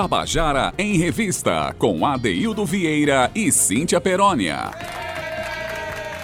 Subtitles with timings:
[0.00, 4.70] Tabajara em Revista, com Adeildo Vieira e Cíntia Perónia.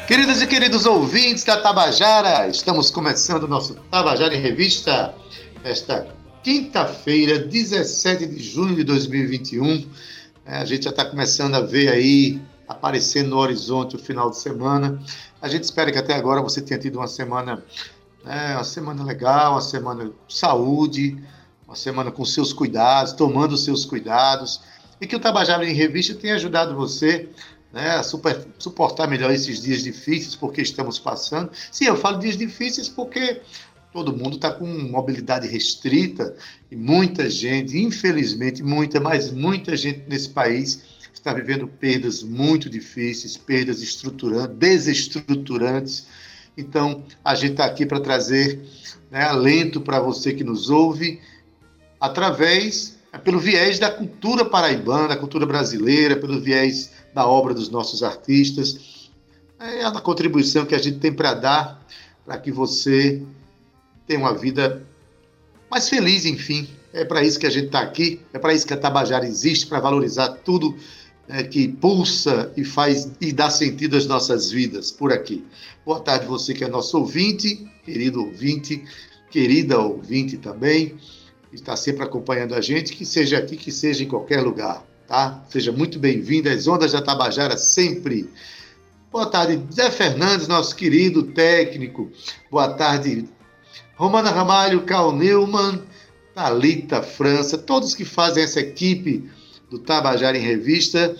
[0.06, 5.12] Queridas e queridos ouvintes da Tabajara, estamos começando o nosso Tabajara em Revista
[5.64, 6.06] esta
[6.44, 9.84] quinta-feira, 17 de junho de 2021.
[10.46, 14.38] É, a gente já está começando a ver aí aparecendo no horizonte o final de
[14.38, 15.02] semana.
[15.42, 17.60] A gente espera que até agora você tenha tido uma semana,
[18.24, 21.20] é, uma semana legal, uma semana de saúde,
[21.66, 24.60] uma semana com seus cuidados, tomando seus cuidados,
[25.00, 27.28] e que o Tabajara em Revista tenha ajudado você
[27.72, 31.50] né, a super, suportar melhor esses dias difíceis, porque estamos passando.
[31.72, 33.40] Sim, eu falo dias difíceis porque
[33.92, 36.36] todo mundo está com mobilidade restrita
[36.70, 43.36] e muita gente, infelizmente, muita, mas muita gente nesse país está vivendo perdas muito difíceis,
[43.36, 46.06] perdas estruturantes, desestruturantes.
[46.56, 48.60] Então, a gente está aqui para trazer
[49.10, 51.20] né, alento para você que nos ouve
[52.04, 57.70] através, é, pelo viés da cultura paraibana, da cultura brasileira, pelo viés da obra dos
[57.70, 59.10] nossos artistas.
[59.58, 61.82] É a contribuição que a gente tem para dar
[62.26, 63.22] para que você
[64.06, 64.86] tenha uma vida
[65.70, 66.68] mais feliz, enfim.
[66.92, 69.66] É para isso que a gente está aqui, é para isso que a Tabajara existe,
[69.66, 70.76] para valorizar tudo
[71.26, 75.42] é, que pulsa e faz e dá sentido às nossas vidas por aqui.
[75.86, 78.84] Boa tarde, você que é nosso ouvinte, querido ouvinte,
[79.30, 80.98] querida ouvinte também
[81.54, 85.42] está sempre acompanhando a gente, que seja aqui, que seja em qualquer lugar, tá?
[85.48, 88.28] Seja muito bem-vindo às Ondas da Tabajara sempre.
[89.12, 92.10] Boa tarde, Zé Fernandes, nosso querido técnico.
[92.50, 93.28] Boa tarde,
[93.96, 95.82] Romana Ramalho, Carl Neumann,
[96.34, 99.30] Thalita França, todos que fazem essa equipe
[99.70, 101.14] do Tabajara em Revista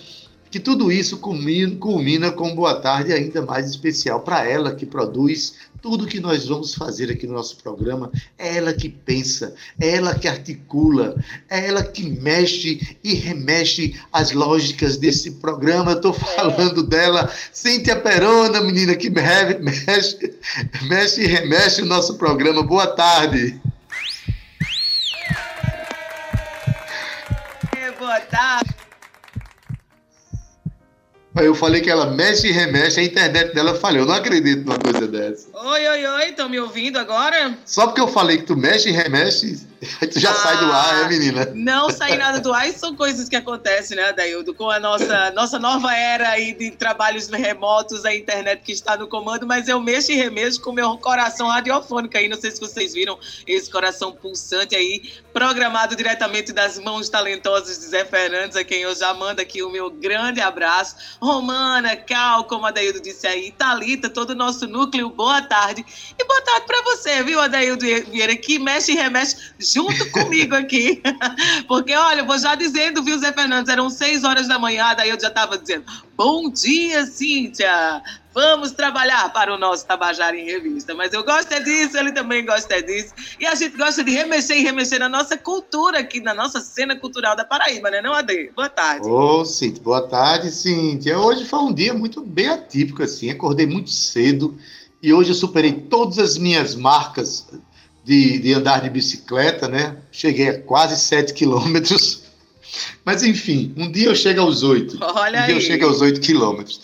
[0.55, 5.55] que tudo isso culmina, culmina com boa tarde ainda mais especial para ela que produz
[5.83, 8.09] tudo que nós vamos fazer aqui no nosso programa.
[8.39, 11.21] É ela que pensa, é ela que articula,
[11.51, 15.91] é ela que mexe e remexe as lógicas desse programa.
[15.91, 20.37] Eu estou falando dela, Cíntia Perona, menina que mexe,
[20.89, 22.63] mexe e remexe o nosso programa.
[22.63, 23.61] Boa tarde.
[27.99, 28.74] Boa tarde.
[31.43, 34.03] Eu falei que ela mexe e remexe, a internet dela falhou.
[34.03, 35.49] Eu não acredito numa coisa dessa.
[35.53, 37.59] Oi, oi, oi, estão me ouvindo agora?
[37.65, 39.67] Só porque eu falei que tu mexe e remexe,
[40.13, 41.51] tu já ah, sai do ar, é, menina?
[41.53, 44.55] Não sai nada do ar, isso são coisas que acontecem, né, Daildo?
[44.55, 49.09] Com a nossa, nossa nova era aí de trabalhos remotos, a internet que está no
[49.09, 52.29] comando, mas eu mexo e remexo com meu coração radiofônico aí.
[52.29, 55.03] Não sei se vocês viram esse coração pulsante aí,
[55.35, 59.69] programado diretamente das mãos talentosas de Zé Fernandes, a quem eu já mando aqui o
[59.69, 65.11] meu grande abraço Romana, Cal, como a Adaildo disse aí, Talita, todo o nosso núcleo,
[65.11, 65.85] boa tarde.
[66.17, 71.03] E boa tarde para você, viu, Adaildo Vieira, que mexe e remexe junto comigo aqui.
[71.67, 75.21] Porque, olha, vou já dizendo, viu, Zé Fernandes, eram seis horas da manhã, a Adaildo
[75.21, 75.85] já estava dizendo,
[76.17, 78.01] bom dia, Cíntia.
[78.35, 80.93] Vamos trabalhar para o nosso Tabajara em Revista.
[80.93, 83.15] Mas eu gosto é disso, ele também gosta disso.
[83.39, 86.97] E a gente gosta de remexer e remexer na nossa cultura aqui, na nossa cena
[86.97, 88.51] cultural da Paraíba, né, não, Ade?
[88.57, 89.07] Boa tarde.
[89.07, 91.17] Ô, oh, Cíntia, boa tarde, Cíntia.
[91.17, 93.31] Hoje foi um dia muito bem atípico, assim.
[93.31, 94.59] Acordei muito cedo
[95.01, 97.47] e hoje eu superei todas as minhas marcas
[98.03, 99.97] de, de andar de bicicleta, né?
[100.11, 102.25] Cheguei a quase 7 quilômetros.
[103.05, 104.99] Mas enfim, um dia eu chego aos 8.
[105.01, 105.47] Olha um aí.
[105.47, 106.81] dia eu chego aos 8 quilômetros.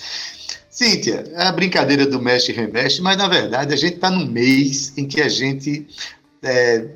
[0.81, 4.25] Cíntia, é a brincadeira do mexe e remexe, mas na verdade a gente está num
[4.25, 5.87] mês em que a gente
[6.43, 6.87] é,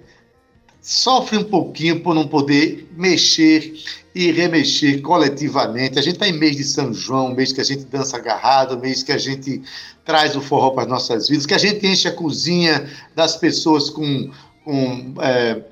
[0.80, 3.74] sofre um pouquinho por não poder mexer
[4.14, 5.98] e remexer coletivamente.
[5.98, 9.02] A gente está em mês de São João, mês que a gente dança agarrado, mês
[9.02, 9.60] que a gente
[10.02, 13.90] traz o forró para as nossas vidas, que a gente enche a cozinha das pessoas
[13.90, 14.30] com,
[14.64, 15.62] com é,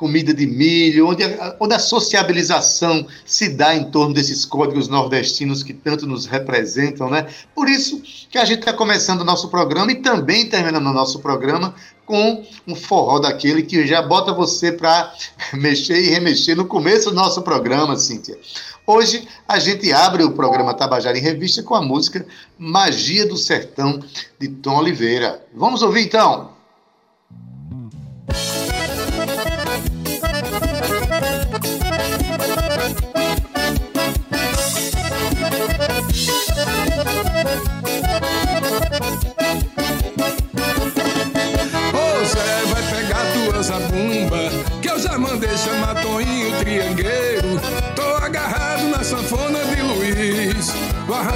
[0.00, 5.62] comida de milho, onde a, onde a sociabilização se dá em torno desses códigos nordestinos
[5.62, 7.26] que tanto nos representam, né?
[7.54, 8.00] Por isso
[8.30, 11.74] que a gente está começando o nosso programa e também terminando o nosso programa
[12.06, 15.12] com um forró daquele que já bota você para
[15.52, 18.38] mexer e remexer no começo do nosso programa, Cíntia.
[18.86, 22.24] Hoje a gente abre o programa Tabajara em Revista com a música
[22.58, 24.00] Magia do Sertão,
[24.38, 25.44] de Tom Oliveira.
[25.54, 26.49] Vamos ouvir então?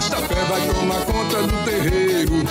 [0.04, 2.44] Arrasta-pé vai tomar conta do terreiro.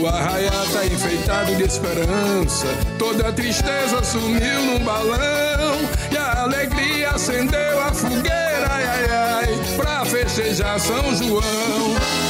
[0.00, 2.66] O arraiá tá enfeitado de esperança.
[2.98, 5.78] Toda a tristeza sumiu num balão.
[6.10, 12.27] E a alegria acendeu a fogueira, ai, ai, ai, pra festejar São João.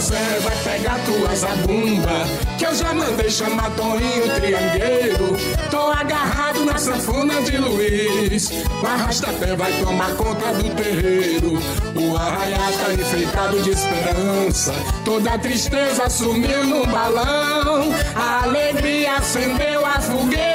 [0.00, 2.24] Zé, vai pegar tua zabumba
[2.58, 5.36] Que eu já mandei chamar Toninho Triangueiro.
[5.70, 8.50] Tô agarrado na sanfona de Luiz.
[8.82, 11.58] O arrasta-pé vai tomar conta do terreiro.
[11.94, 14.74] O arraiá tá enfeitado de esperança.
[15.04, 17.92] Toda tristeza sumiu no balão.
[18.14, 20.51] A alegria acendeu a fogueira,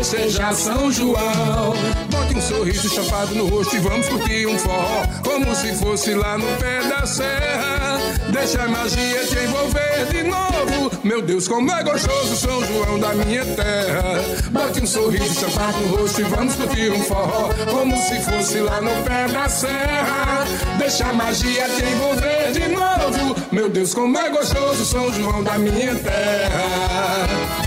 [0.00, 1.74] festejar São João.
[2.10, 6.38] Bote um sorriso chapado no rosto e vamos curtir um forró Como se fosse lá
[6.38, 7.98] no pé da serra.
[8.32, 10.90] Deixa a magia te envolver de novo.
[11.04, 14.24] Meu Deus, como é gostoso São João da minha terra.
[14.50, 18.80] Bote um sorriso chapado no rosto e vamos curtir um forró Como se fosse lá
[18.80, 20.46] no pé da serra.
[20.78, 23.36] Deixa a magia te envolver de novo.
[23.52, 27.59] Meu Deus, como é gostoso São João da minha terra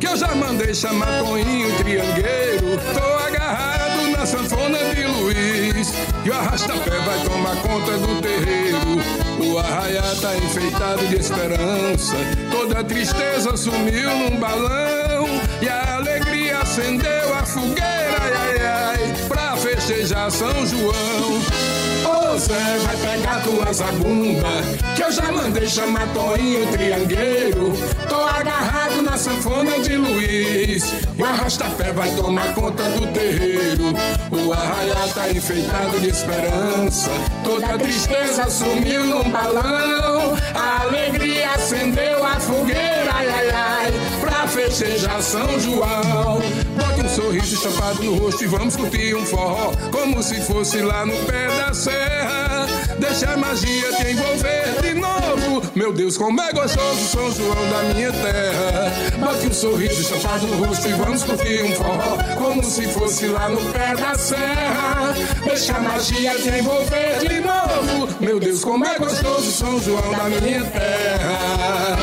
[0.00, 2.80] Que eu já mandei chamar Toninho Triangueiro.
[2.94, 5.92] Tô agarrado na sanfona de Luiz
[6.24, 8.85] E o arrasta-pé vai tomar conta do terreiro
[9.56, 12.14] O arraiá tá enfeitado de esperança.
[12.52, 15.24] Toda tristeza sumiu num balão.
[15.62, 21.40] E a alegria acendeu a fogueira, ai, ai, ai Pra festejar São João.
[22.04, 24.46] Ô Zé, vai pegar tua zabumba
[24.94, 27.72] Que eu já mandei chamar Toninho Triangueiro.
[28.10, 28.85] Tô agarrado
[29.16, 30.92] na sanfona de Luiz.
[31.18, 33.94] O arrasta-pé vai tomar conta do terreiro.
[34.30, 37.10] O arraiá tá enfeitado de esperança.
[37.42, 40.36] Toda a tristeza sumiu num balão.
[40.54, 46.42] A alegria acendeu a fogueira, ai, ai, ai Pra festejar São João.
[46.76, 51.06] Bote um sorriso estampado no rosto e vamos curtir um forró Como se fosse lá
[51.06, 52.66] no pé da serra.
[52.98, 54.55] Deixa a magia te envolver
[55.76, 58.90] Meu Deus, como é gostoso São João da minha terra.
[59.18, 63.50] Bote um sorriso estampado no rosto e vamos curtir um forró Como se fosse lá
[63.50, 65.14] no pé da serra.
[65.44, 68.08] Deixa a magia te envolver de novo.
[68.20, 71.96] Meu Deus, como é gostoso São João da minha terra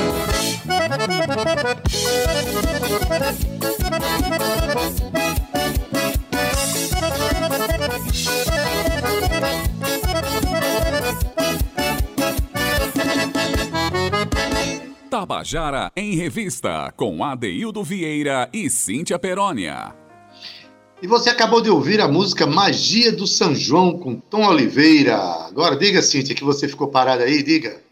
[15.44, 19.94] Tabajara em Revista, com Adeildo Vieira e Cíntia Perónia.
[21.01, 25.18] E você acabou de ouvir a música Magia do São João com Tom Oliveira.
[25.18, 27.84] Agora diga, Cíntia, que você ficou parada aí, diga.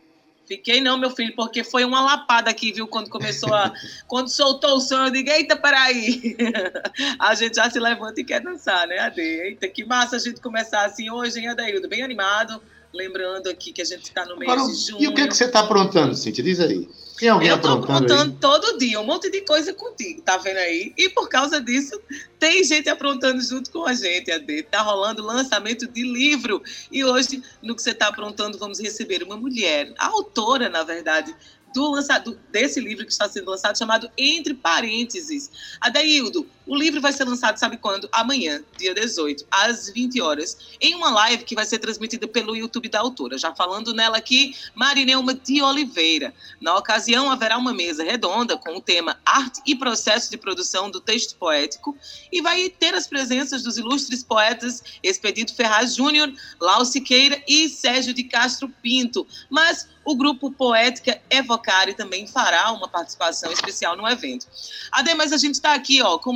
[0.48, 2.88] Fiquei não, meu filho, porque foi uma lapada aqui, viu?
[2.88, 3.74] Quando começou a.
[4.08, 6.38] quando soltou o som, eu digo, eita, peraí.
[7.20, 9.20] a gente já se levanta e quer dançar, né, Ade?
[9.20, 11.90] Eita, que massa a gente começar assim hoje, hein, Adeildo?
[11.90, 12.62] Bem animado.
[12.94, 15.02] Lembrando aqui que a gente está no mês Agora, de junho.
[15.02, 16.44] e o que, é que você está aprontando, Cíntia?
[16.44, 16.88] Diz aí.
[17.22, 18.38] Tem alguém Eu tô aprontando aí?
[18.42, 20.92] todo dia, um monte de coisa contigo, tá vendo aí?
[20.98, 22.02] E por causa disso,
[22.40, 24.64] tem gente aprontando junto com a gente, Ade.
[24.64, 26.64] Tá rolando lançamento de livro.
[26.92, 31.36] E hoje, no que você tá aprontando, vamos receber uma mulher, a autora, na verdade,
[31.76, 35.78] do lançado desse livro que está sendo lançado, chamado Entre Parênteses.
[35.80, 38.08] Adeildo, o livro vai ser lançado, sabe quando?
[38.14, 42.88] Amanhã, dia 18, às 20 horas, em uma live que vai ser transmitida pelo YouTube
[42.88, 43.38] da autora.
[43.38, 46.34] Já falando nela aqui, Marineuma de Oliveira.
[46.62, 51.02] Na ocasião, haverá uma mesa redonda com o tema Arte e Processo de Produção do
[51.02, 51.94] Texto Poético
[52.32, 58.14] e vai ter as presenças dos ilustres poetas Expedito Ferraz Júnior, Lau Siqueira e Sérgio
[58.14, 59.28] de Castro Pinto.
[59.50, 64.48] Mas o grupo Poética Evocare também fará uma participação especial no evento.
[64.92, 66.34] Ademais, a gente está aqui ó, com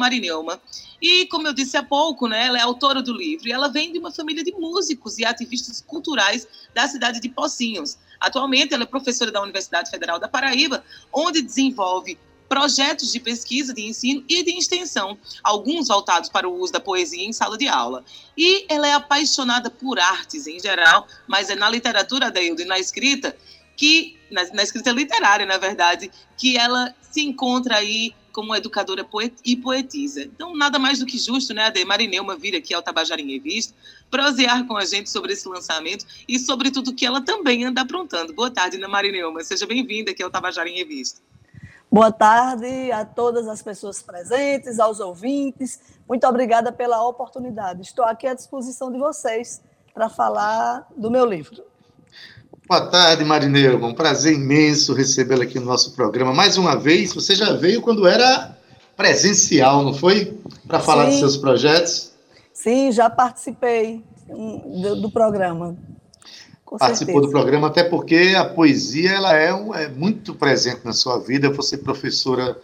[1.02, 3.92] E, como eu disse há pouco, né, ela é autora do livro e ela vem
[3.92, 7.98] de uma família de músicos e ativistas culturais da cidade de Pocinhos.
[8.20, 12.18] Atualmente, ela é professora da Universidade Federal da Paraíba, onde desenvolve
[12.48, 17.26] projetos de pesquisa, de ensino e de extensão, alguns voltados para o uso da poesia
[17.26, 18.04] em sala de aula.
[18.38, 22.80] E ela é apaixonada por artes em geral, mas é na literatura, Adeildo, e na
[22.80, 23.36] escrita,
[23.76, 29.08] que na, na, escrita literária, na verdade, que ela se encontra aí como educadora
[29.46, 30.24] e poetisa.
[30.24, 33.74] Então, nada mais do que justo, né, Ade Marineuma vir aqui ao Tabajara em Revista,
[34.12, 38.34] prosear com a gente sobre esse lançamento e sobre tudo que ela também anda aprontando.
[38.34, 39.42] Boa tarde, Ana Marineuma.
[39.42, 41.22] Seja bem-vinda aqui ao Tabajara em Revista.
[41.90, 45.80] Boa tarde a todas as pessoas presentes, aos ouvintes.
[46.06, 47.84] Muito obrigada pela oportunidade.
[47.84, 49.62] Estou aqui à disposição de vocês
[49.94, 51.64] para falar do meu livro.
[52.68, 53.86] Boa tarde, Marineiro.
[53.86, 56.34] Um prazer imenso recebê-la aqui no nosso programa.
[56.34, 58.58] Mais uma vez, você já veio quando era
[58.98, 60.36] presencial, não foi?
[60.68, 61.10] Para falar Sim.
[61.12, 62.12] dos seus projetos?
[62.52, 65.78] Sim, já participei do, do programa.
[66.66, 67.28] Com Participou certeza.
[67.28, 71.52] do programa, até porque a poesia ela é, um, é muito presente na sua vida.
[71.52, 72.58] Você é professora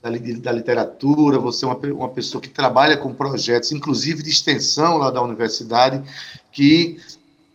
[0.00, 4.98] da, da literatura, você é uma, uma pessoa que trabalha com projetos, inclusive de extensão
[4.98, 6.00] lá da universidade,
[6.52, 6.98] que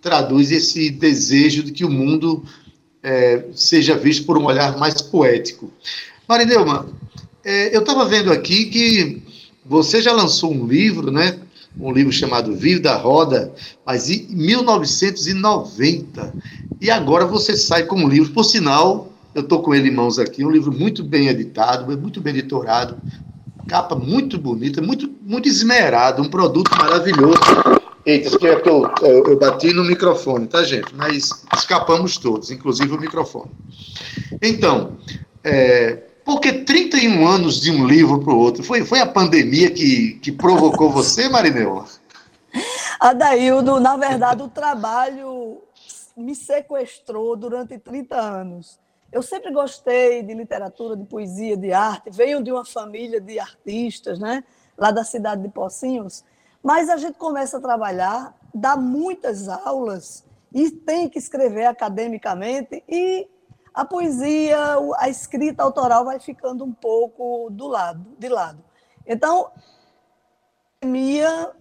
[0.04, 2.44] traduz esse desejo de que o mundo
[3.02, 5.72] é, seja visto por um olhar mais poético.
[6.28, 6.86] Marineuma,
[7.44, 9.24] é, eu estava vendo aqui que
[9.66, 11.40] você já lançou um livro, né?
[11.80, 13.52] Um livro chamado Vivo da Roda,
[13.86, 16.34] mas em 1990.
[16.80, 20.20] E agora você sai com um livro, por sinal, eu estou com ele em mãos
[20.20, 22.98] aqui, um livro muito bem editado, muito bem editorado,
[23.68, 27.40] capa muito bonita, muito, muito esmerado, um produto maravilhoso.
[28.06, 30.94] Eita, isso é que eu, eu, eu, bati no microfone, tá, gente?
[30.94, 33.52] Mas escapamos todos, inclusive o microfone.
[34.42, 34.98] Então,
[35.42, 38.64] é, porque 31 anos de um livro para o outro?
[38.64, 41.86] Foi, foi a pandemia que, que provocou você, Marineu?
[43.00, 45.62] Adaildo, na verdade, o trabalho
[46.16, 48.80] me sequestrou durante 30 anos.
[49.12, 52.10] Eu sempre gostei de literatura, de poesia, de arte.
[52.10, 54.44] Venho de uma família de artistas, né?
[54.78, 56.24] Lá da cidade de Pocinhos.
[56.64, 63.30] Mas a gente começa a trabalhar, dá muitas aulas e tem que escrever academicamente e
[63.74, 64.58] a poesia,
[64.98, 68.64] a escrita autoral vai ficando um pouco do lado, de lado.
[69.06, 69.52] Então, a
[70.80, 71.52] pandemia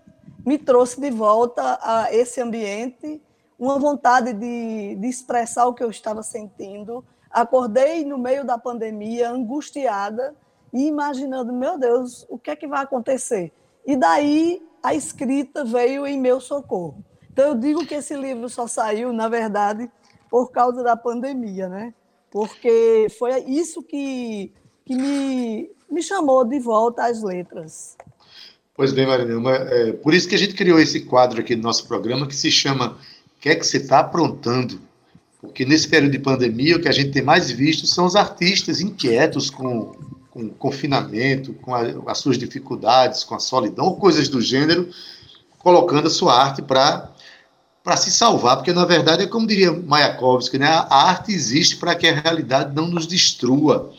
[0.45, 3.23] me trouxe de volta a esse ambiente,
[3.59, 9.31] uma vontade de, de expressar o que eu estava sentindo, Acordei no meio da pandemia,
[9.31, 10.37] angustiada
[10.71, 13.51] e imaginando, meu Deus, o que é que vai acontecer?
[13.87, 17.05] E daí a escrita veio em meu socorro.
[17.33, 19.91] Então eu digo que esse livro só saiu, na verdade,
[20.31, 21.95] por causa da pandemia, né?
[22.31, 24.53] Porque foi isso que,
[24.85, 27.97] que me, me chamou de volta às letras.
[28.75, 31.87] Pois bem, Marinelma, é por isso que a gente criou esse quadro aqui no nosso
[31.87, 32.97] programa que se chama
[33.37, 34.81] O que é que você está aprontando?
[35.41, 38.81] Porque nesse período de pandemia, o que a gente tem mais visto são os artistas
[38.81, 39.93] inquietos com,
[40.33, 44.89] com confinamento, com a, as suas dificuldades, com a solidão, ou coisas do gênero,
[45.59, 47.11] colocando a sua arte para
[47.85, 50.69] para se salvar, porque na verdade é como diria Mayakovsky, né?
[50.69, 53.93] A arte existe para que a realidade não nos destrua.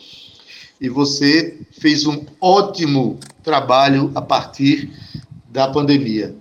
[0.80, 4.90] E você fez um ótimo trabalho a partir
[5.50, 6.34] da pandemia.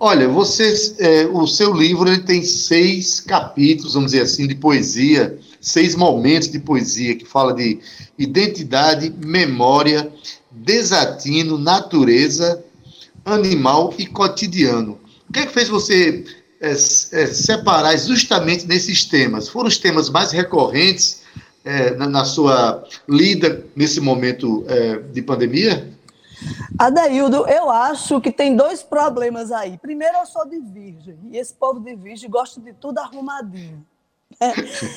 [0.00, 5.38] Olha, você, é, o seu livro ele tem seis capítulos, vamos dizer assim, de poesia,
[5.60, 7.78] seis momentos de poesia que fala de
[8.20, 10.12] identidade, memória,
[10.50, 12.62] desatino, natureza,
[13.24, 15.00] animal e cotidiano.
[15.28, 16.24] O que é que fez você
[16.60, 19.48] é, é, separar justamente nesses temas?
[19.48, 21.22] Foram os temas mais recorrentes
[21.64, 24.64] é, na, na, sua lida nesse momento
[25.12, 25.90] de pandemia?
[26.78, 29.76] Adaildo, eu acho que tem dois problemas aí.
[29.78, 33.86] Primeiro, eu sou de virgem, e esse povo de virgem gosta de tudo arrumadinho.
[34.40, 34.52] É.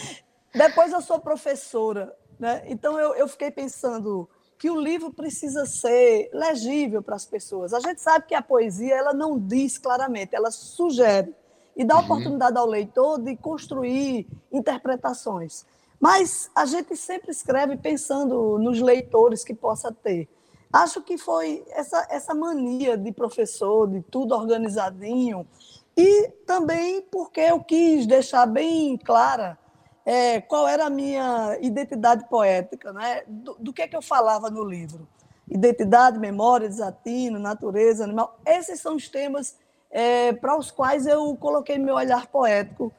[0.56, 2.14] Depois, eu sou professora,
[2.44, 2.62] né?
[2.68, 7.74] então eu, eu fiquei pensando que o livro precisa ser legível para as pessoas.
[7.74, 11.34] A gente sabe que a poesia ela não diz claramente, ela sugere
[11.76, 12.04] e dá uhum.
[12.04, 15.66] oportunidade ao leitor de construir interpretações.
[16.00, 20.28] Mas a gente sempre escreve pensando nos leitores que possa ter.
[20.72, 25.48] Acho que foi essa, essa mania de professor, de tudo organizadinho,
[25.96, 29.58] e também porque eu quis deixar bem clara
[30.06, 33.24] é, qual era a minha identidade poética, né?
[33.28, 35.08] do, do que, é que eu falava no livro.
[35.50, 38.38] Identidade, memória, desatino, natureza, animal.
[38.46, 39.56] Esses são os temas
[39.92, 42.92] é, para os quais eu coloquei meu olhar poético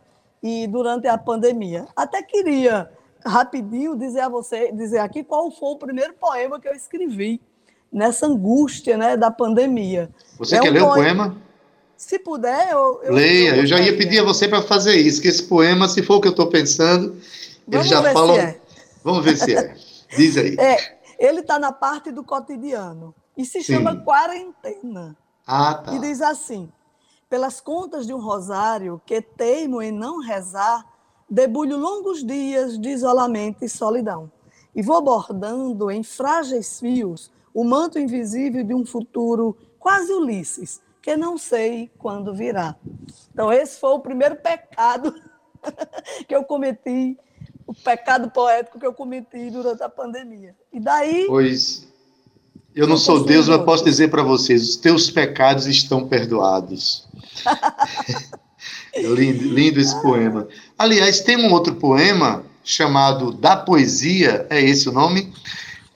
[0.42, 1.86] e durante a pandemia.
[1.96, 2.90] Até queria
[3.24, 7.40] rapidinho dizer a você, dizer aqui qual foi o primeiro poema que eu escrevi
[7.90, 10.10] nessa angústia né, da pandemia.
[10.38, 11.36] Você é quer um ler o poema?
[12.04, 13.00] Se puder, eu.
[13.02, 16.02] eu Leia, eu já ia pedir a você para fazer isso, que esse poema, se
[16.02, 17.16] for o que eu estou pensando,
[17.66, 18.38] Vamos ele já fala.
[18.38, 18.60] É.
[19.02, 19.74] Vamos ver se é.
[20.14, 20.54] Diz aí.
[20.58, 23.76] É, ele está na parte do cotidiano e se Sim.
[23.76, 25.16] chama Quarentena.
[25.46, 25.94] Ah, tá.
[25.94, 26.70] E diz assim:
[27.30, 30.84] pelas contas de um rosário que teimo em não rezar,
[31.28, 34.30] debulho longos dias de isolamento e solidão.
[34.76, 41.18] E vou bordando em frágeis fios o manto invisível de um futuro quase Ulisses, que
[41.18, 42.74] não sei quando virá.
[43.30, 45.14] Então, esse foi o primeiro pecado
[46.26, 47.18] que eu cometi,
[47.66, 50.56] o pecado poético que eu cometi durante a pandemia.
[50.72, 51.26] E daí.
[51.28, 51.86] Pois.
[52.74, 57.06] Eu não sou Deus, mas posso dizer para vocês: os teus pecados estão perdoados.
[58.96, 60.48] lindo, lindo esse poema.
[60.78, 65.30] Aliás, tem um outro poema chamado Da Poesia, é esse o nome?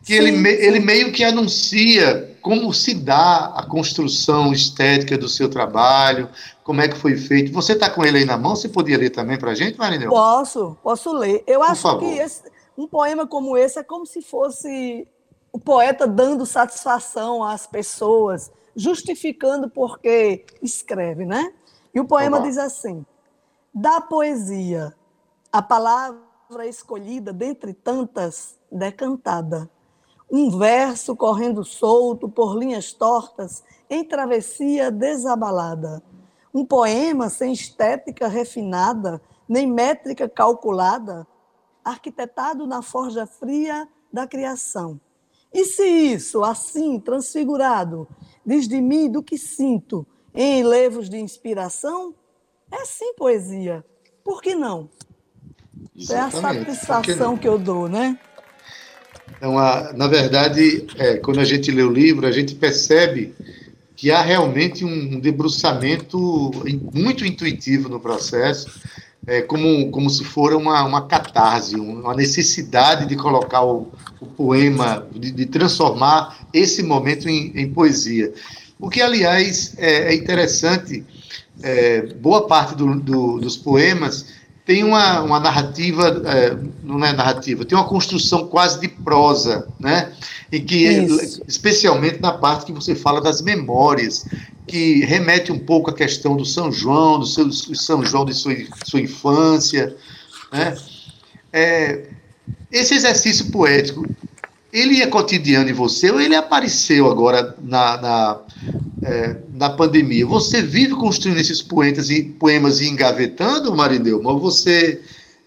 [0.04, 0.66] que sim, ele, sim.
[0.66, 6.28] ele meio que anuncia como se dá a construção estética do seu trabalho,
[6.62, 7.52] como é que foi feito.
[7.52, 8.54] Você está com ele aí na mão?
[8.54, 10.10] Você podia ler também para a gente, Marineu?
[10.10, 11.42] Posso, posso ler.
[11.46, 12.00] Eu Por acho favor.
[12.00, 12.42] que esse,
[12.76, 15.06] um poema como esse é como se fosse
[15.52, 21.52] o poeta dando satisfação às pessoas, justificando porque escreve, né?
[21.94, 23.04] E o poema diz assim:
[23.74, 24.94] da poesia,
[25.52, 29.70] a palavra escolhida dentre tantas, decantada.
[30.30, 36.02] Um verso correndo solto por linhas tortas, em travessia desabalada.
[36.52, 41.26] Um poema sem estética refinada, nem métrica calculada,
[41.84, 45.00] arquitetado na forja fria da criação.
[45.52, 48.06] E se isso, assim, transfigurado,
[48.44, 52.14] diz de mim do que sinto em enlevos de inspiração,
[52.70, 53.84] é sim poesia.
[54.22, 54.90] Por que não?
[55.96, 56.68] Exatamente.
[56.68, 58.18] É a satisfação que, que, eu dou, né?
[59.38, 63.32] Então, a, na verdade, é, quando a gente lê o livro, a gente percebe
[63.94, 66.50] que há realmente um debruçamento
[66.92, 68.80] muito intuitivo no processo,
[69.26, 75.06] é, como, como se for uma, uma catarse, uma necessidade de colocar o, o poema,
[75.12, 78.32] de, de, transformar esse momento em, em, poesia.
[78.78, 81.04] O que, aliás, é, é interessante,
[81.62, 84.37] é, boa parte do, do, dos poemas
[84.68, 90.12] tem uma, uma narrativa, é, não é narrativa, tem uma construção quase de prosa, né?
[90.52, 91.42] E que, Isso.
[91.48, 94.26] especialmente na parte que você fala das memórias,
[94.66, 98.54] que remete um pouco à questão do São João, do seu São João de sua,
[98.84, 99.96] sua infância,
[100.52, 100.76] né?
[101.50, 102.04] É,
[102.70, 104.06] esse exercício poético,
[104.70, 108.38] ele é cotidiano em você ou ele apareceu agora na, na,
[109.02, 110.26] é, na pandemia?
[110.26, 114.20] Você vive construindo esses poemas e, poemas e engavetando, Marineu?
[114.24, 115.02] Ou você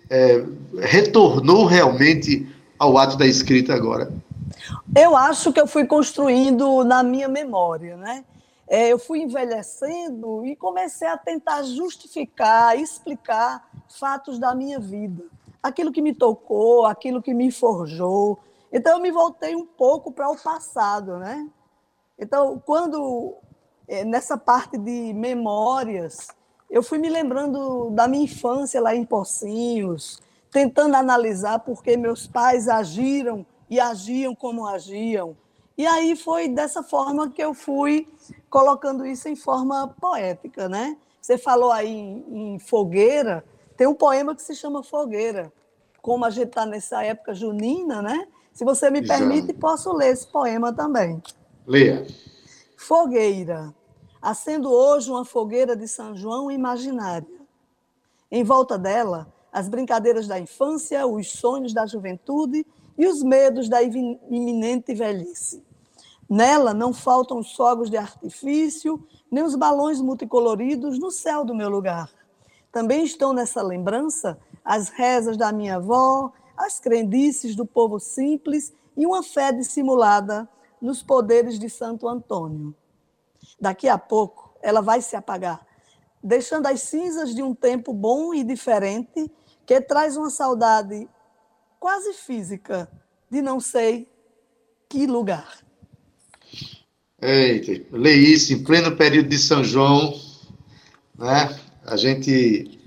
[0.10, 0.44] é,
[0.80, 4.12] retornou realmente ao ato da escrita agora?
[4.96, 8.26] Eu acho que eu fui construindo na minha memória, né?
[8.68, 15.26] É, eu fui envelhecendo e comecei a tentar justificar, explicar fatos da minha vida.
[15.62, 18.40] Aquilo que me tocou, aquilo que me forjou.
[18.72, 21.48] Então, eu me voltei um pouco para o passado, né?
[22.22, 23.34] Então, quando,
[23.88, 26.28] é, nessa parte de memórias,
[26.70, 32.28] eu fui me lembrando da minha infância lá em Pocinhos, tentando analisar por que meus
[32.28, 35.36] pais agiram e agiam como agiam.
[35.76, 38.08] E aí foi dessa forma que eu fui
[38.52, 40.96] colocando isso em forma poética, né?
[41.20, 43.44] Você falou aí em, em fogueira,
[43.76, 45.52] tem um poema que se chama Fogueira.
[46.04, 48.28] Como a gente está nessa época junina, né?
[48.54, 51.20] Se você me permite, posso ler esse poema também.
[51.72, 52.06] Leia.
[52.76, 53.74] Fogueira.
[54.22, 57.26] Acendo hoje uma fogueira de São João imaginária.
[58.30, 63.82] Em volta dela, as brincadeiras da infância, os sonhos da juventude e os medos da
[63.82, 65.64] iminente velhice.
[66.30, 71.70] Nela não faltam os fogos de artifício, nem os balões multicoloridos no céu do meu
[71.70, 72.12] lugar.
[72.70, 79.06] Também estão nessa lembrança as rezas da minha avó, as crendices do povo simples e
[79.06, 80.50] uma fé dissimulada
[80.82, 82.76] nos poderes de Santo Antônio.
[83.60, 85.66] Daqui a pouco ela vai se apagar,
[86.24, 89.32] deixando as cinzas de um tempo bom e diferente
[89.66, 91.08] que traz uma saudade
[91.80, 92.92] quase física
[93.30, 94.08] de não sei
[94.90, 95.60] que lugar.
[97.22, 100.14] Eita, lê isso em pleno período de São João,
[101.18, 101.58] né?
[101.86, 102.80] A gente,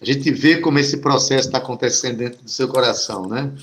[0.00, 3.54] a gente vê como esse processo está acontecendo dentro do seu coração, né?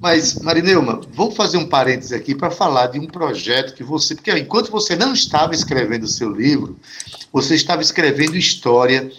[0.00, 4.14] Mas, Marineuma, vamos fazer um parêntese aqui para falar de um projeto que você.
[4.14, 6.78] Porque enquanto você não estava escrevendo o seu livro,
[7.32, 9.10] você estava escrevendo história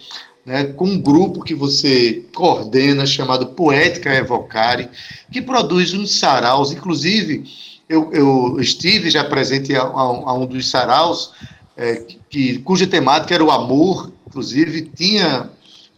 [0.44, 4.88] né, com um grupo que você coordena, chamado Poética Evocare,
[5.30, 7.44] que produz uns saraus, inclusive
[7.86, 11.32] eu, eu estive já presente a, a, um dos saraus,
[11.76, 15.50] é, que, cuja temática era o amor, inclusive tinha,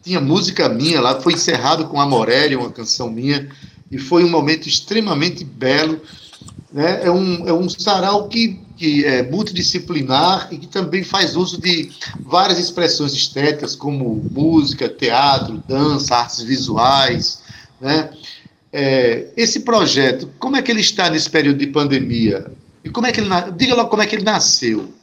[0.02, 3.48] tinha música minha lá, foi encerrado com Amorelli, uma canção minha,
[3.92, 6.00] e foi um momento extremamente belo.
[6.72, 7.04] Né?
[7.04, 11.92] É, um, é um sarau que, que é multidisciplinar e que também faz uso de
[12.20, 17.42] várias expressões estéticas, como música, teatro, dança, artes visuais,
[17.78, 18.10] né?
[18.74, 22.50] É, esse projeto, como é que ele está nesse período de pandemia?
[22.82, 24.94] E como é que ele diga logo como é que ele nasceu?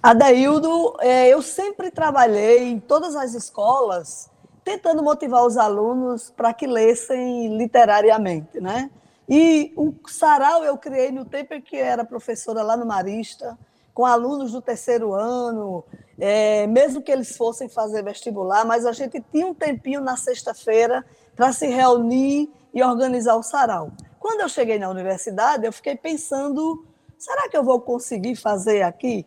[0.00, 4.30] Adaildo, é, eu sempre trabalhei em todas as escolas
[4.64, 8.90] tentando motivar os alunos para que lessem literariamente, né?
[9.28, 13.58] E o sarau eu criei no tempo em que era professora lá no Marista,
[13.94, 15.84] com alunos do terceiro ano,
[16.18, 21.04] é, mesmo que eles fossem fazer vestibular, mas a gente tinha um tempinho na sexta-feira
[21.36, 23.90] para se reunir e organizar o sarau.
[24.18, 26.86] Quando eu cheguei na universidade, eu fiquei pensando:
[27.18, 29.26] será que eu vou conseguir fazer aqui?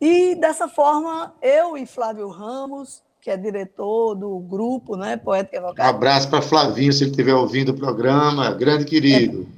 [0.00, 5.82] E dessa forma, eu e Flávio Ramos, que é diretor do grupo, né, Poeta Evocado.
[5.82, 9.48] Um abraço para Flavinho, se ele estiver ouvindo o programa, grande querido.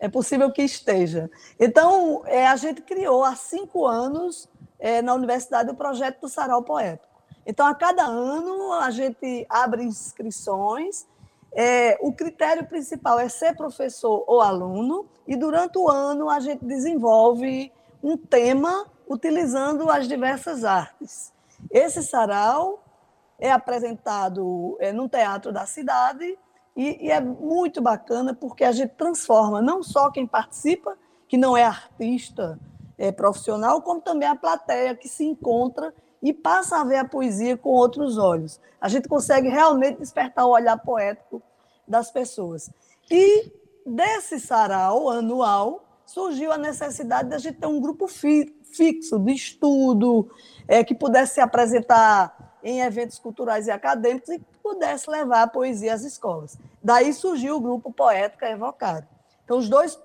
[0.00, 1.30] É, é possível que esteja.
[1.56, 6.64] Então, é, a gente criou há cinco anos é, na universidade o projeto do Sarau
[6.64, 7.06] Poético.
[7.46, 11.06] Então, a cada ano, a gente abre inscrições
[11.52, 16.64] é, o critério principal é ser professor ou aluno, e durante o ano a gente
[16.64, 17.70] desenvolve
[18.02, 21.32] um tema utilizando as diversas artes.
[21.70, 22.81] Esse sarau
[23.42, 26.38] é apresentado é, num teatro da cidade
[26.76, 31.56] e, e, é muito bacana porque a gente transforma não só quem participa, que não
[31.56, 32.56] é artista
[32.96, 37.56] é, profissional, como também a plateia que se encontra e passa a ver a poesia
[37.56, 38.60] com outros olhos.
[38.80, 41.42] A gente consegue realmente despertar o olhar poético
[41.86, 42.70] das pessoas.
[43.10, 43.52] E
[43.84, 49.32] desse sarau anual surgiu a necessidade de a gente ter um grupo fi, fixo de
[49.32, 50.30] estudo,
[50.68, 55.94] é, que pudesse se apresentar em eventos culturais e acadêmicos e pudesse levar a poesia
[55.94, 56.58] às escolas.
[56.82, 59.06] Daí surgiu o grupo Poética Evocado.
[59.44, 59.98] Então, os dois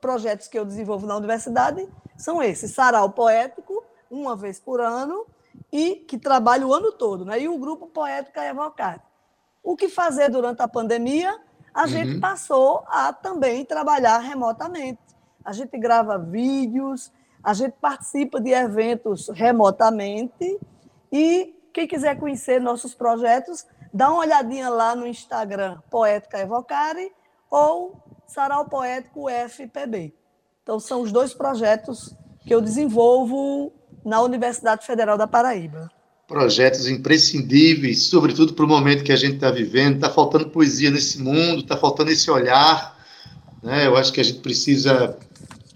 [0.00, 1.86] projetos que eu desenvolvo na universidade
[2.16, 5.26] são esses: Sarau Poético, uma vez por ano,
[5.72, 7.40] e que trabalha o ano todo, né?
[7.40, 9.02] e o grupo Poética Evocado.
[9.62, 11.38] O que fazer durante a pandemia?
[11.72, 11.88] A uhum.
[11.88, 14.98] gente passou a também trabalhar remotamente.
[15.44, 20.58] A gente grava vídeos, a gente participa de eventos remotamente
[21.12, 27.12] e quem quiser conhecer nossos projetos, dá uma olhadinha lá no Instagram Poética Evocare
[27.50, 30.14] ou Sarau Poético FPB.
[30.62, 33.72] Então, são os dois projetos que eu desenvolvo
[34.04, 35.90] na Universidade Federal da Paraíba
[36.30, 39.96] projetos imprescindíveis, sobretudo para o momento que a gente está vivendo.
[39.96, 42.96] Está faltando poesia nesse mundo, está faltando esse olhar.
[43.60, 43.88] Né?
[43.88, 45.18] Eu acho que a gente precisa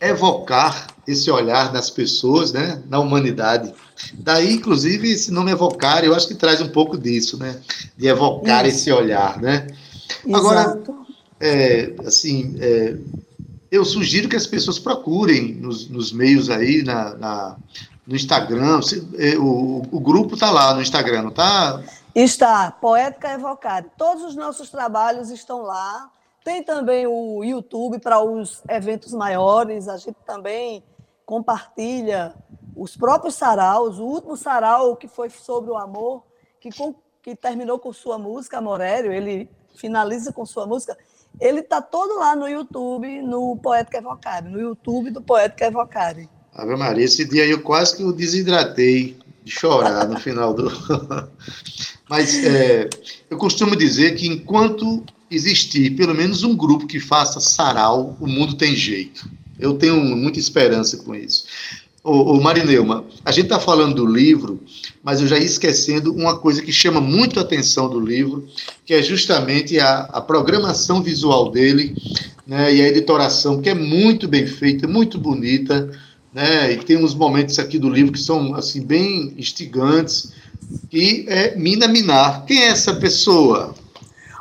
[0.01, 2.81] evocar esse olhar nas pessoas, né?
[2.89, 3.75] na humanidade.
[4.15, 7.61] Daí, inclusive, esse nome evocar, eu acho que traz um pouco disso, né?
[7.97, 8.77] de evocar Isso.
[8.77, 9.41] esse olhar.
[9.41, 9.67] Né?
[10.33, 10.83] Agora,
[11.41, 12.97] é, assim, é,
[13.71, 17.57] eu sugiro que as pessoas procurem nos, nos meios aí, na, na
[18.07, 18.81] no Instagram.
[19.19, 21.83] É, o, o grupo está lá no Instagram, não está?
[22.15, 23.89] Está, Poética Evocada.
[23.97, 26.11] Todos os nossos trabalhos estão lá.
[26.45, 29.89] Tem também o YouTube para os eventos maiores.
[29.89, 30.83] A gente também
[31.25, 32.35] compartilha
[32.77, 33.99] os próprios saraus.
[33.99, 36.23] O último sarau, que foi sobre o amor,
[36.61, 40.97] que, com, que terminou com sua música, Amorério, ele finaliza com sua música.
[41.41, 46.29] Ele está todo lá no YouTube, no Poética Evocare, no YouTube do Poética Evocare.
[46.55, 50.71] Ave Maria, esse dia eu quase que eu desidratei de chorar no final do.
[52.09, 52.89] Mas é,
[53.29, 58.57] eu costumo dizer que enquanto existir pelo menos um grupo que faça sarau, o mundo
[58.57, 59.29] tem jeito.
[59.59, 61.47] Eu tenho muita esperança com isso.
[62.05, 64.61] Ô, ô Marineuma, a gente está falando do livro,
[65.03, 68.47] mas eu já ia esquecendo uma coisa que chama muito a atenção do livro,
[68.85, 71.97] que é justamente a, a programação visual dele
[72.47, 75.91] né, e a editoração, que é muito bem feita, muito bonita
[76.35, 76.73] né?
[76.73, 80.33] E tem uns momentos aqui do livro que são assim bem instigantes.
[80.93, 82.45] E é Mina Minar.
[82.45, 83.75] Quem é essa pessoa?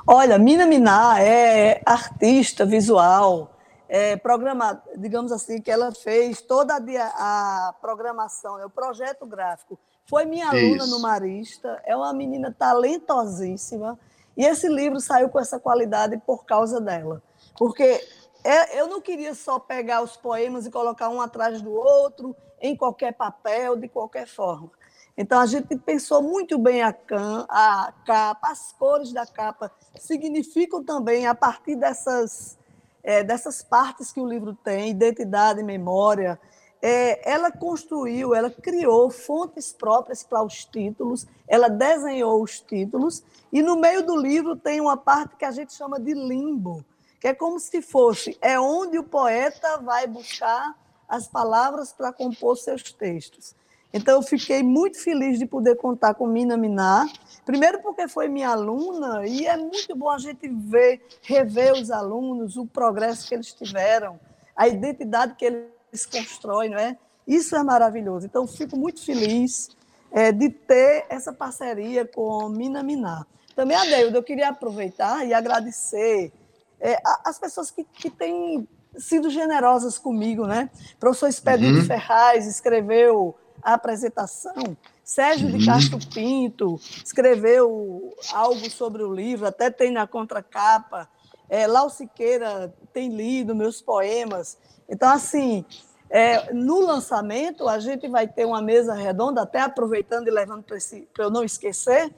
[0.08, 3.53] Olha, Mina Minar é artista visual,
[3.96, 9.78] é programa, digamos assim, que ela fez toda a, a programação, é o projeto gráfico.
[10.10, 10.90] Foi minha aluna Isso.
[10.90, 14.00] no Marista, é uma menina talentosíssima,
[14.36, 17.22] e esse livro saiu com essa qualidade por causa dela.
[17.56, 18.04] Porque
[18.44, 22.76] é, eu não queria só pegar os poemas e colocar um atrás do outro, em
[22.76, 24.72] qualquer papel, de qualquer forma.
[25.16, 30.84] Então, a gente pensou muito bem a, can, a capa, as cores da capa significam
[30.84, 32.58] também, a partir dessas,
[33.04, 36.40] é, dessas partes que o livro tem, identidade, memória,
[36.82, 43.62] é, ela construiu, ela criou fontes próprias para os títulos, ela desenhou os títulos, e
[43.62, 46.84] no meio do livro tem uma parte que a gente chama de limbo,
[47.22, 50.76] que é como se fosse é onde o poeta vai buscar
[51.08, 53.56] as palavras para compor seus textos.
[53.94, 57.06] Então, eu fiquei muito feliz de poder contar com Mina Minar,
[57.46, 62.58] primeiro porque foi minha aluna, e é muito bom a gente ver, rever os alunos,
[62.58, 64.20] o progresso que eles tiveram,
[64.56, 66.98] a identidade que eles constroem, não é?
[67.28, 68.26] Isso é maravilhoso.
[68.26, 69.70] Então, fico muito feliz
[70.12, 73.28] é, de ter essa parceria com Mina Minar.
[73.56, 76.34] Também, Adeildo, eu queria aproveitar e agradecer
[76.80, 80.70] é, as pessoas que, que têm sido generosas comigo, né?
[80.96, 81.86] O professor Expedito uhum.
[81.86, 85.58] Ferraz escreveu a apresentação, Sérgio uhum.
[85.58, 91.10] de Castro Pinto escreveu algo sobre o livro, até tem na contracapa.
[91.50, 94.58] É, Lau Siqueira tem lido meus poemas.
[94.90, 95.66] Então, assim,
[96.10, 101.26] é, no lançamento, a gente vai ter uma mesa redonda, até aproveitando e levando para
[101.26, 102.14] eu não esquecer,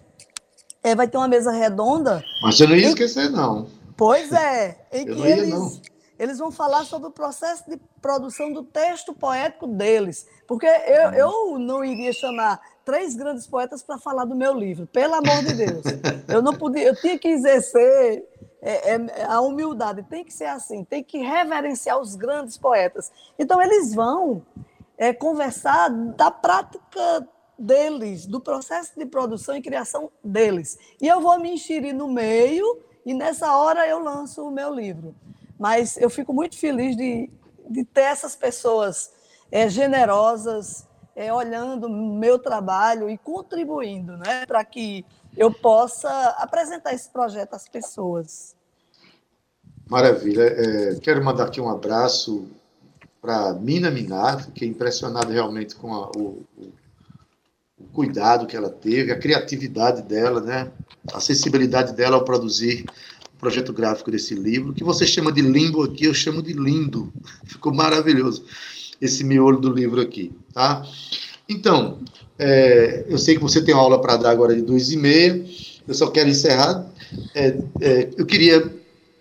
[0.84, 2.24] é, vai ter uma mesa redonda.
[2.44, 3.68] Mas eu não ia esquecer, não.
[3.98, 5.82] Pois é, em eu que eles, não.
[6.18, 10.28] Eles vão falar sobre o processo de produção do texto poético deles.
[10.48, 15.16] Porque eu, eu não iria chamar três grandes poetas para falar do meu livro, pelo
[15.16, 15.84] amor de Deus.
[16.28, 18.24] Eu não podia, eu tinha que exercer
[18.62, 23.12] é, é, a humildade, tem que ser assim, tem que reverenciar os grandes poetas.
[23.38, 24.44] Então, eles vão
[24.98, 30.78] é, conversar da prática deles, do processo de produção e criação deles.
[31.02, 35.16] E eu vou me enxerir no meio, e nessa hora eu lanço o meu livro.
[35.60, 37.30] Mas eu fico muito feliz de,
[37.70, 39.12] de ter essas pessoas
[39.52, 45.06] é, generosas, é, olhando o meu trabalho e contribuindo né, para que
[45.38, 48.56] eu possa apresentar esse projeto às pessoas.
[49.88, 50.44] Maravilha.
[50.44, 52.48] É, quero mandar aqui um abraço
[53.22, 56.74] para Mina Minar, fiquei impressionado realmente com a, o, o,
[57.92, 60.72] cuidado que ela teve, a criatividade dela, né?
[61.14, 65.84] a sensibilidade dela ao produzir o projeto gráfico desse livro, que você chama de limbo
[65.84, 67.12] aqui, eu chamo de lindo.
[67.46, 68.44] Ficou maravilhoso
[69.02, 70.86] esse miolo do livro aqui, tá?
[71.48, 72.00] Então,
[72.40, 75.46] é, eu sei que você tem uma aula para dar agora de duas e meia,
[75.88, 76.90] eu só quero encerrar.
[77.34, 78.74] É, é, eu queria,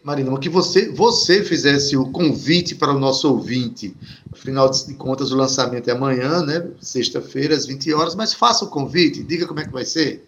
[0.02, 3.94] Marina, que você, você fizesse o convite para o nosso ouvinte.
[4.32, 6.66] Afinal de contas, o lançamento é amanhã, né?
[6.80, 10.24] Sexta-feira, às 20 horas, mas faça o convite, diga como é que vai ser.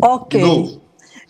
[0.00, 0.80] Ok.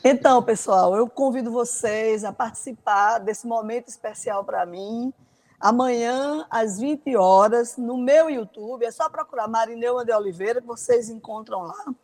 [0.06, 5.10] Então, pessoal, eu convido vocês a participar desse momento especial para mim
[5.58, 8.84] amanhã, às 20 horas, no meu YouTube.
[8.84, 11.94] É só procurar Marineuma de Oliveira, que vocês encontram lá.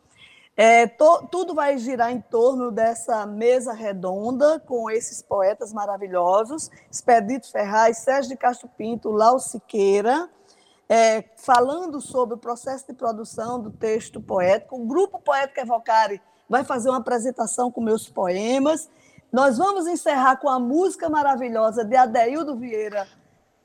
[0.57, 7.51] É, to, tudo vai girar em torno dessa mesa redonda com esses poetas maravilhosos, Expedito
[7.51, 10.27] Ferraz, Sérgio de Castro Pinto, Lau Siqueira,
[10.89, 14.75] é, falando sobre o processo de produção do texto poético.
[14.75, 16.19] O Grupo Poético Evocare
[16.51, 18.89] vai fazer uma apresentação com meus poemas.
[19.31, 23.07] Nós vamos encerrar com a música maravilhosa de Adeildo Vieira,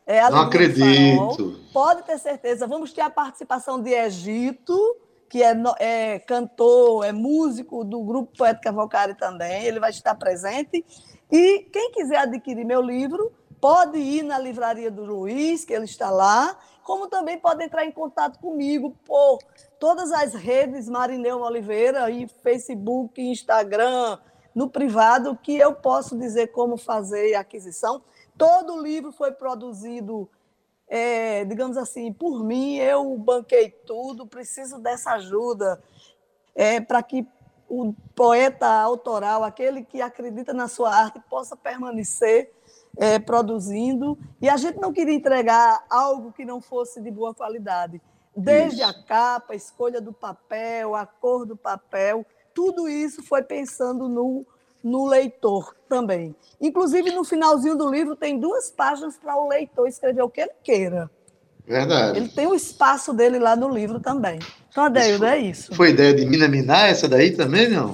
[0.06, 1.60] é, Não acredito.
[1.72, 2.64] Pode ter certeza.
[2.68, 4.78] Vamos ter a participação de Egito,
[5.28, 9.64] que é, é cantor, é músico do Grupo Poética Vocari também.
[9.64, 10.84] Ele vai estar presente.
[11.28, 13.32] E quem quiser adquirir meu livro,
[13.66, 17.90] pode ir na Livraria do Luiz, que ele está lá, como também pode entrar em
[17.90, 19.40] contato comigo por
[19.76, 24.20] todas as redes Marineu Oliveira, e Facebook, Instagram,
[24.54, 28.04] no privado, que eu posso dizer como fazer a aquisição.
[28.38, 30.30] Todo o livro foi produzido,
[30.86, 32.76] é, digamos assim, por mim.
[32.76, 35.82] Eu banquei tudo, preciso dessa ajuda
[36.54, 37.26] é, para que
[37.68, 42.54] o poeta autoral, aquele que acredita na sua arte, possa permanecer
[42.96, 44.18] é, produzindo.
[44.40, 48.00] E a gente não queria entregar algo que não fosse de boa qualidade.
[48.36, 48.90] Desde isso.
[48.90, 54.46] a capa, a escolha do papel, a cor do papel, tudo isso foi pensando no
[54.86, 56.32] no leitor também.
[56.60, 60.52] Inclusive, no finalzinho do livro, tem duas páginas para o leitor escrever o que ele
[60.62, 61.10] queira.
[61.66, 62.18] Verdade.
[62.18, 64.38] Ele tem o espaço dele lá no livro também.
[64.70, 65.74] Então, Adeildo, é isso.
[65.74, 67.92] Foi ideia de Mina Minar essa daí também, não?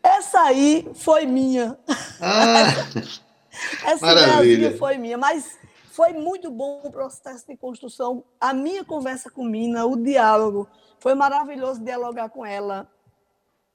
[0.00, 1.76] Essa aí foi minha.
[2.20, 2.64] Ah,
[3.84, 5.58] essa ideia foi minha, mas
[5.92, 8.24] foi muito bom o processo de construção.
[8.40, 10.68] A minha conversa com Mina, o diálogo,
[10.98, 12.88] foi maravilhoso dialogar com ela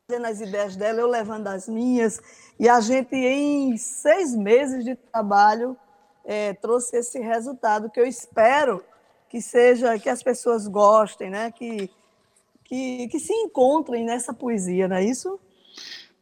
[0.07, 2.21] trazendo as ideias dela, eu levando as minhas,
[2.59, 5.75] e a gente, em seis meses de trabalho,
[6.23, 8.83] é, trouxe esse resultado que eu espero
[9.27, 11.51] que seja, que as pessoas gostem, né?
[11.51, 11.89] que,
[12.63, 15.39] que, que se encontrem nessa poesia, não é isso?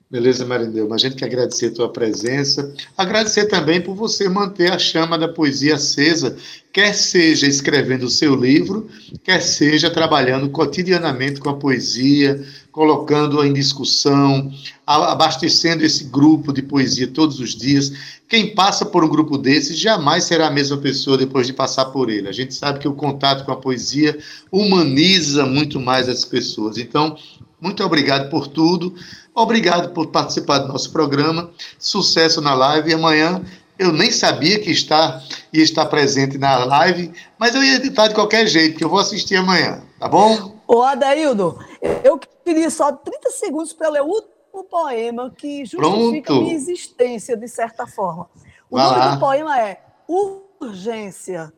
[0.10, 0.94] Beleza, Marindeu.
[0.94, 2.72] A gente quer agradecer a tua presença.
[2.96, 6.38] Agradecer também por você manter a chama da poesia acesa,
[6.72, 8.88] quer seja escrevendo o seu livro,
[9.24, 14.52] quer seja trabalhando cotidianamente com a poesia, colocando-a em discussão,
[14.86, 17.92] abastecendo esse grupo de poesia todos os dias.
[18.28, 22.10] Quem passa por um grupo desses jamais será a mesma pessoa depois de passar por
[22.10, 22.28] ele.
[22.28, 24.18] A gente sabe que o contato com a poesia
[24.52, 26.78] humaniza muito mais as pessoas.
[26.78, 27.16] Então,
[27.63, 28.93] muito obrigado por tudo.
[29.34, 31.49] Obrigado por participar do nosso programa.
[31.80, 32.91] Sucesso na live.
[32.91, 33.41] E amanhã
[33.80, 38.15] eu nem sabia que está, ia estar presente na live, mas eu ia editar de
[38.15, 40.58] qualquer jeito, que eu vou assistir amanhã, tá bom?
[40.67, 41.58] Ô, Adaildo,
[42.04, 46.43] eu queria só 30 segundos para ler o último poema que justifica Pronto.
[46.43, 48.30] minha existência, de certa forma.
[48.69, 49.15] O Vai nome lá.
[49.15, 51.52] do poema é Urgência.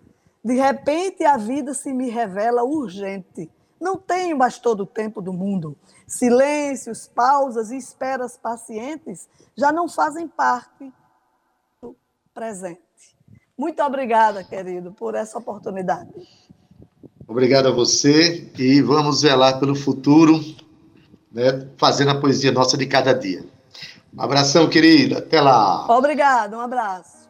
[0.44, 3.50] De repente a vida se me revela urgente.
[3.80, 5.76] Não tenho mais todo o tempo do mundo.
[6.08, 10.92] Silêncios, pausas e esperas pacientes já não fazem parte
[12.34, 12.80] presente.
[13.58, 16.12] Muito obrigada, querido, por essa oportunidade.
[17.28, 20.40] Obrigado a você e vamos velar pelo futuro,
[21.32, 23.44] né, fazendo a poesia nossa de cada dia.
[24.16, 25.18] Um abração, querida.
[25.20, 25.86] Até lá.
[25.90, 27.26] Obrigado, um abraço.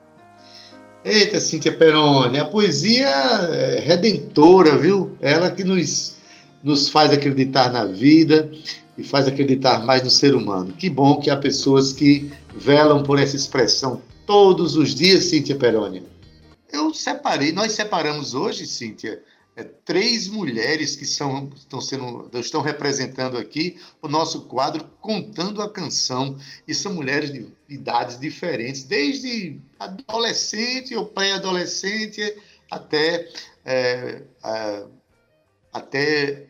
[1.04, 5.16] Eita, Cíntia Peroni, a poesia é redentora, viu?
[5.22, 6.15] Ela que nos,
[6.66, 8.52] nos faz acreditar na vida
[8.98, 10.74] e faz acreditar mais no ser humano.
[10.74, 16.02] Que bom que há pessoas que velam por essa expressão todos os dias, Cíntia Peroni.
[16.74, 19.22] Eu separei, nós separamos hoje, Cíntia,
[19.56, 25.70] é, três mulheres que são, estão, sendo, estão representando aqui o nosso quadro Contando a
[25.70, 26.36] Canção.
[26.68, 32.36] E são mulheres de idades diferentes, desde adolescente ou pré-adolescente
[32.72, 33.30] até.
[33.64, 34.24] É,
[35.76, 36.48] até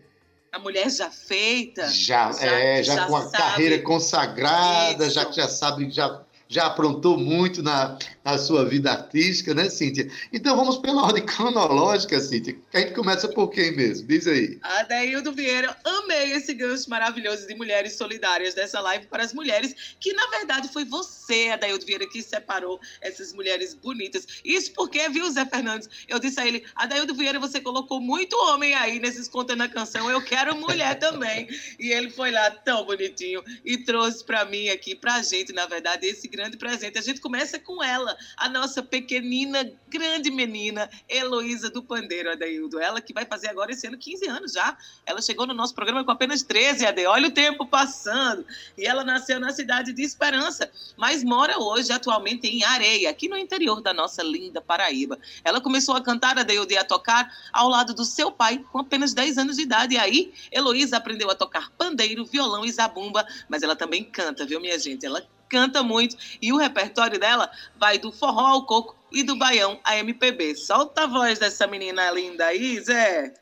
[0.56, 1.88] a mulher já feita.
[1.90, 5.16] Já, já, é, já, já com a carreira consagrada, Isso.
[5.16, 10.10] já que já sabe, já já aprontou muito na, na sua vida artística, né, Cíntia?
[10.34, 12.58] Então vamos pela ordem cronológica, Cíntia.
[12.74, 14.08] A gente começa por quem mesmo?
[14.08, 14.58] Diz aí.
[14.64, 20.12] Adaildo Vieira, amei esse gancho maravilhoso de mulheres solidárias dessa live para as mulheres, que
[20.14, 24.26] na verdade foi você, Adaildo Vieira, que separou essas mulheres bonitas.
[24.44, 25.88] Isso porque, viu, Zé Fernandes?
[26.08, 30.10] Eu disse a ele, Adaildo Vieira, você colocou muito homem aí nesses contas na canção,
[30.10, 31.48] eu quero mulher também.
[31.78, 36.08] E ele foi lá tão bonitinho e trouxe para mim aqui, pra gente, na verdade,
[36.08, 36.98] esse grande presente.
[36.98, 42.80] A gente começa com ela, a nossa pequenina, grande menina, Heloísa do Pandeiro, Adaildo.
[42.80, 44.78] Ela que vai fazer agora esse ano 15 anos já.
[45.06, 47.06] Ela chegou no nosso programa com apenas 13, Ade.
[47.06, 48.46] Olha o tempo passando.
[48.78, 53.38] E ela nasceu na cidade de Esperança, mas mora hoje atualmente em Areia, aqui no
[53.38, 55.18] interior da nossa linda Paraíba.
[55.44, 59.14] Ela começou a cantar, Adaildo, e a tocar ao lado do seu pai com apenas
[59.14, 59.96] 10 anos de idade.
[59.96, 64.60] E aí, Heloísa aprendeu a tocar pandeiro, violão e zabumba, mas ela também canta, viu,
[64.60, 65.06] minha gente?
[65.06, 66.16] Ela canta muito.
[66.42, 70.56] E o repertório dela vai do forró ao coco e do baião à MPB.
[70.56, 73.34] Solta a voz dessa menina linda aí, Zé.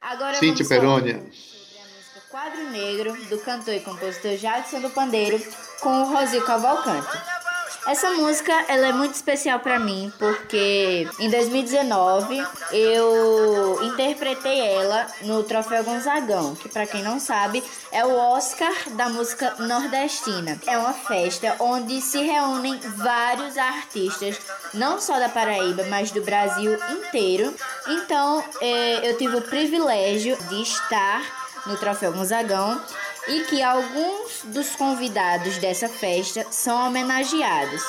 [0.00, 1.14] Agora Cintia Perônia.
[1.32, 5.40] Sobre a música Quadro Negro, do cantor e compositor Jadson do Pandeiro,
[5.80, 7.43] com o Rosil Cavalcante.
[7.86, 12.42] Essa música ela é muito especial para mim porque em 2019
[12.72, 19.10] eu interpretei ela no Troféu Gonzagão, que para quem não sabe é o Oscar da
[19.10, 20.58] música nordestina.
[20.66, 24.38] É uma festa onde se reúnem vários artistas,
[24.72, 27.54] não só da Paraíba, mas do Brasil inteiro.
[27.86, 31.22] Então eh, eu tive o privilégio de estar
[31.66, 32.80] no Troféu Gonzagão
[33.28, 37.82] e que alguns dos convidados dessa festa são homenageados.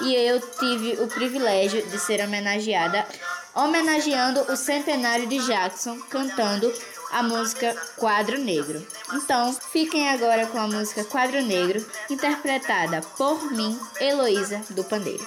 [0.00, 3.06] E eu tive o privilégio de ser homenageada,
[3.54, 6.72] homenageando o centenário de Jackson, cantando
[7.12, 8.84] a música Quadro Negro.
[9.12, 15.24] Então, fiquem agora com a música Quadro Negro, interpretada por mim, Heloísa do Pandeiro.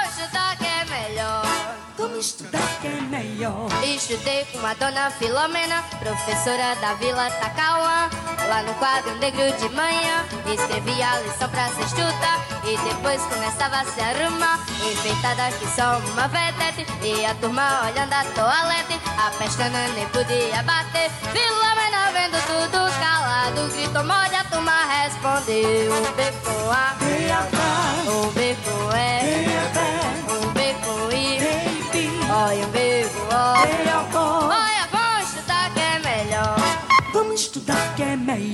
[1.97, 3.67] Vamos estudar que é melhor.
[3.83, 8.07] Estudei com a dona Filomena, professora da Vila Tacauã.
[8.47, 12.45] Lá no quadro negro de manhã, escrevi a lição pra se estudar.
[12.63, 16.85] E depois começava a se arrumar, enfeitada que só uma vedete.
[17.01, 21.09] E a turma olhando a toalete, a pestana nem podia bater.
[21.33, 25.93] Filomena vendo tudo calado, gritou morde, a turma respondeu.
[25.93, 26.97] Um B com A,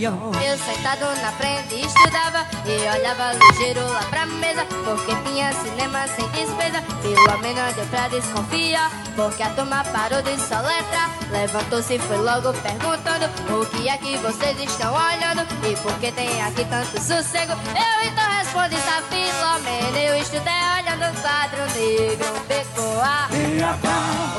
[0.04, 0.44] melhor.
[0.44, 6.28] Eu sentado na frente estudava e olhava ligeiro lá pra mesa, porque tinha cinema sem
[6.30, 6.82] despesa.
[7.02, 11.10] Filomena deu pra desconfiar, porque a turma parou de soletrar.
[11.32, 15.42] Levantou-se e foi logo perguntando: O que é que vocês estão olhando?
[15.68, 17.54] E por que tem aqui tanto sossego?
[17.54, 18.76] Eu então respondi:
[19.10, 22.34] Filomena, eu estudei olhando o quadro negro.
[22.34, 23.30] Um B com A,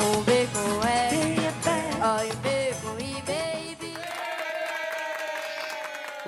[0.03, 0.44] um B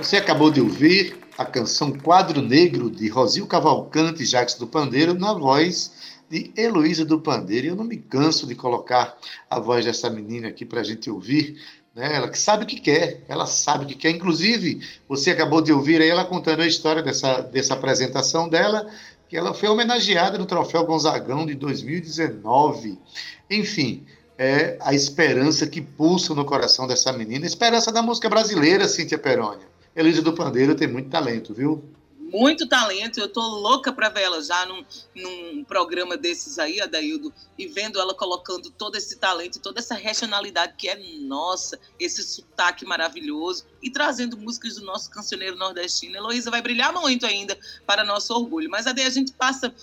[0.06, 5.14] Você acabou de ouvir a canção Quadro Negro de Rosil Cavalcante e Jacques do Pandeiro
[5.14, 5.90] na voz
[6.30, 7.66] de Heloísa do Pandeiro.
[7.66, 9.18] Eu não me canso de colocar
[9.50, 11.60] a voz dessa menina aqui para a gente ouvir.
[11.92, 12.14] Né?
[12.14, 14.10] Ela que sabe o que quer, ela sabe o que quer.
[14.10, 18.88] Inclusive, você acabou de ouvir ela contando a história dessa, dessa apresentação dela,
[19.28, 22.96] que ela foi homenageada no Troféu Gonzagão de 2019.
[23.50, 24.06] Enfim,
[24.38, 29.18] é a esperança que pulsa no coração dessa menina, a esperança da música brasileira, Cíntia
[29.18, 29.74] Perônia.
[29.96, 31.82] Elisa do Pandeiro tem muito talento, viu?
[32.30, 33.18] muito talento.
[33.18, 34.84] Eu tô louca para ver ela já num,
[35.14, 40.74] num programa desses aí, Adaildo, e vendo ela colocando todo esse talento toda essa regionalidade
[40.76, 46.16] que é nossa, esse sotaque maravilhoso, e trazendo músicas do nosso cancioneiro nordestino.
[46.16, 48.70] Heloísa vai brilhar muito ainda para nosso orgulho.
[48.70, 49.74] Mas daí a gente passa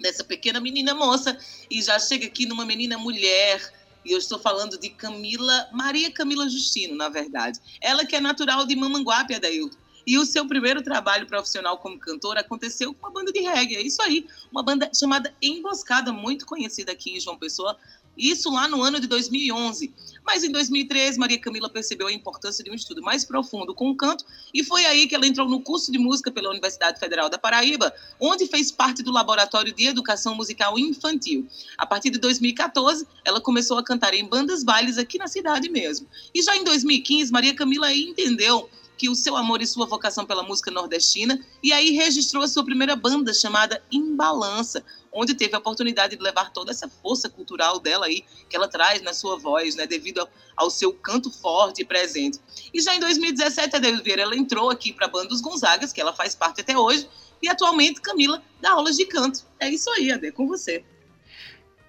[0.00, 1.36] dessa pequena menina moça
[1.70, 3.81] e já chega aqui numa menina mulher.
[4.04, 7.58] E eu estou falando de Camila, Maria Camila Justino, na verdade.
[7.80, 9.76] Ela que é natural de Mamanguape, Adaildo.
[10.06, 13.76] E o seu primeiro trabalho profissional como cantora aconteceu com uma banda de reggae.
[13.76, 17.78] É isso aí, uma banda chamada Emboscada, muito conhecida aqui em João Pessoa.
[18.16, 19.92] Isso lá no ano de 2011.
[20.24, 23.96] Mas em 2013, Maria Camila percebeu a importância de um estudo mais profundo com o
[23.96, 27.38] canto e foi aí que ela entrou no curso de música pela Universidade Federal da
[27.38, 31.46] Paraíba, onde fez parte do Laboratório de Educação Musical Infantil.
[31.76, 36.06] A partir de 2014, ela começou a cantar em bandas bailes aqui na cidade mesmo.
[36.32, 38.70] E já em 2015, Maria Camila entendeu
[39.02, 42.64] que o seu amor e sua vocação pela música nordestina, e aí registrou a sua
[42.64, 48.06] primeira banda chamada Imbalança, onde teve a oportunidade de levar toda essa força cultural dela
[48.06, 50.24] aí, que ela traz na sua voz, né, devido
[50.56, 52.38] ao, seu canto forte e presente.
[52.72, 55.92] E já em 2017, a David Vieira ela entrou aqui para a banda dos Gonzagas,
[55.92, 57.08] que ela faz parte até hoje,
[57.42, 59.40] e atualmente Camila dá aulas de canto.
[59.58, 60.84] É isso aí, Ade, com você.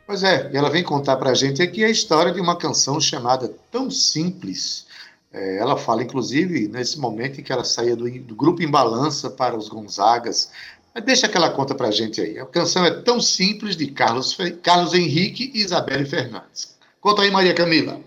[0.07, 3.55] Pois é, ela vem contar para a gente aqui a história de uma canção chamada
[3.71, 4.87] Tão Simples,
[5.33, 9.31] é, ela fala, inclusive, nesse momento em que ela saía do, do grupo em balança
[9.31, 10.51] para os Gonzagas.
[10.93, 12.37] Mas deixa aquela conta para a gente aí.
[12.37, 16.77] A canção é tão simples de Carlos, Carlos Henrique e Isabelle Fernandes.
[17.01, 17.99] Conta aí, Maria Camila.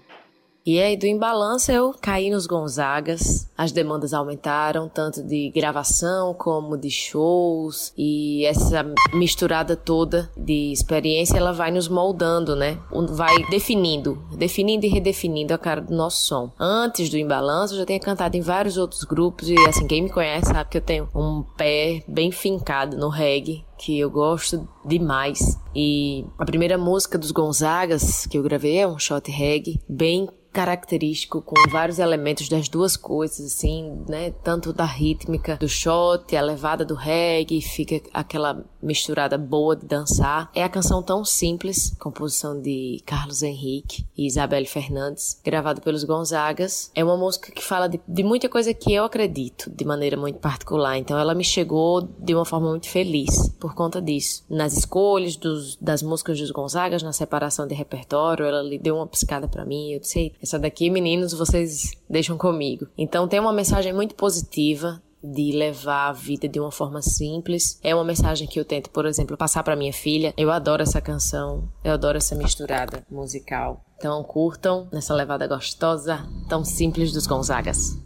[0.66, 3.48] E aí, do Embalança, eu caí nos Gonzagas.
[3.56, 7.92] As demandas aumentaram, tanto de gravação como de shows.
[7.96, 12.80] E essa misturada toda de experiência, ela vai nos moldando, né?
[13.10, 16.50] Vai definindo, definindo e redefinindo a cara do nosso som.
[16.58, 19.48] Antes do Embalança, eu já tinha cantado em vários outros grupos.
[19.48, 23.64] E assim, quem me conhece sabe que eu tenho um pé bem fincado no reggae
[23.78, 25.60] que eu gosto demais.
[25.74, 31.42] E a primeira música dos Gonzagas que eu gravei é um shot reggae, bem característico
[31.42, 34.30] com vários elementos das duas coisas, assim, né?
[34.42, 40.50] Tanto da rítmica do shot, a levada do reggae, fica aquela misturada boa de dançar.
[40.54, 46.90] É a canção tão simples, composição de Carlos Henrique e Isabelle Fernandes, gravado pelos Gonzagas.
[46.94, 50.38] É uma música que fala de, de muita coisa que eu acredito, de maneira muito
[50.38, 50.96] particular.
[50.96, 54.44] Então ela me chegou de uma forma muito feliz por conta disso.
[54.48, 59.06] Nas escolhas dos, das músicas dos Gonzagas, na separação de repertório, ela lhe deu uma
[59.06, 59.92] piscada para mim.
[59.92, 62.86] Eu disse, essa daqui, meninos, vocês deixam comigo.
[62.96, 67.78] Então tem uma mensagem muito positiva de levar a vida de uma forma simples.
[67.82, 70.32] É uma mensagem que eu tento, por exemplo, passar para minha filha.
[70.36, 73.84] Eu adoro essa canção, eu adoro essa misturada musical.
[73.98, 77.96] Então curtam nessa levada gostosa, tão simples dos Gonzagas.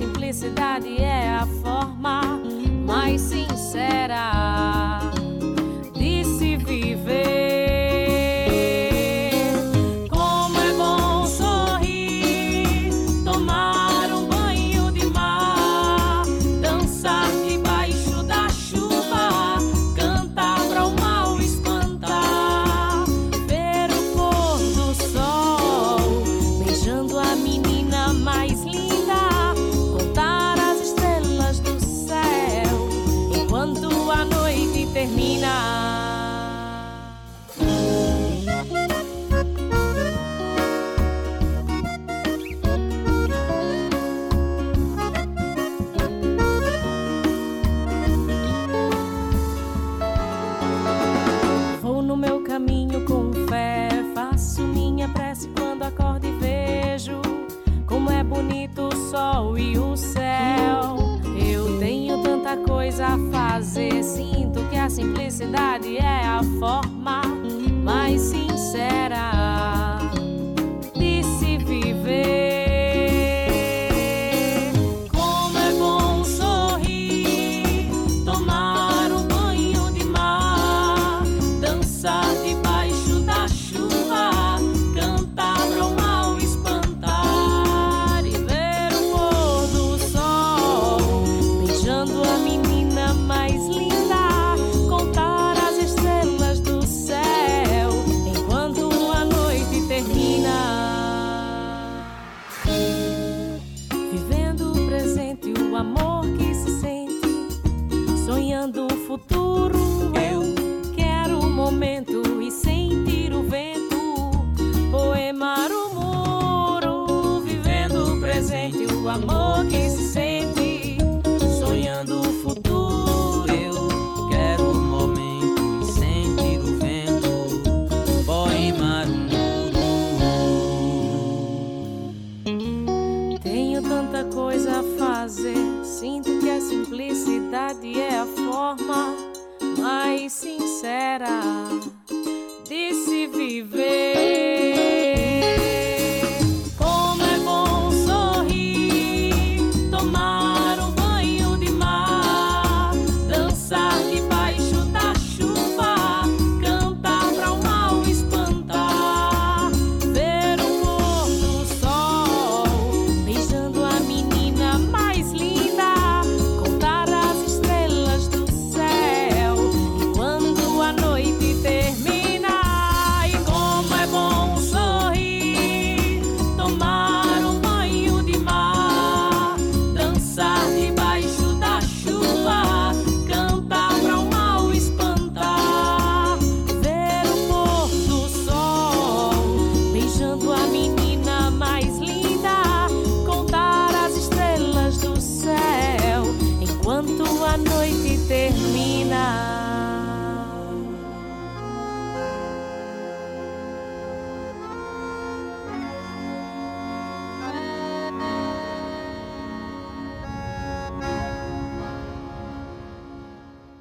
[0.00, 2.40] Simplicidade é a forma
[2.86, 4.89] mais sincera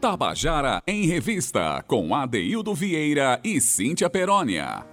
[0.10, 4.84] Tabajara em Revista, com Adeildo Vieira e Cíntia Perónia.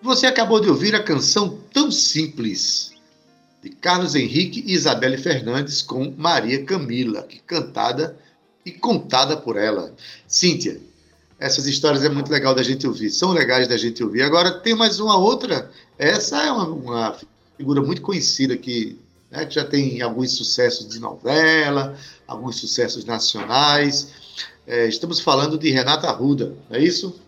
[0.00, 2.92] Você acabou de ouvir a canção Tão Simples,
[3.62, 8.18] de Carlos Henrique e Isabelle Fernandes com Maria Camila, que cantada
[8.64, 9.94] e contada por ela.
[10.26, 10.80] Cíntia,
[11.38, 14.22] essas histórias é muito legal da gente ouvir, são legais da gente ouvir.
[14.22, 17.18] Agora tem mais uma outra, essa é uma, uma
[17.58, 18.98] figura muito conhecida que,
[19.30, 24.12] né, que já tem alguns sucessos de novela, alguns sucessos nacionais.
[24.66, 26.10] É, estamos falando de Renata
[26.68, 27.20] não é isso?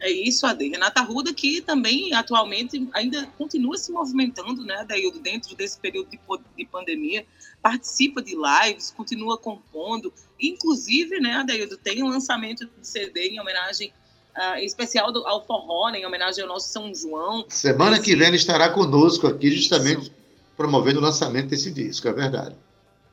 [0.00, 0.68] É isso, Ade.
[0.68, 6.20] Renata Ruda, que também atualmente ainda continua se movimentando, né, Adaildo, dentro desse período de,
[6.58, 7.24] de pandemia,
[7.62, 13.92] participa de lives, continua compondo, inclusive, né, Adaildo, tem um lançamento de CD em homenagem
[14.36, 17.46] ah, especial do- ao forró, né, em homenagem ao nosso São João.
[17.48, 20.12] Semana que Esse- vem ele estará conosco aqui, justamente
[20.56, 22.56] promovendo o lançamento desse disco, é verdade.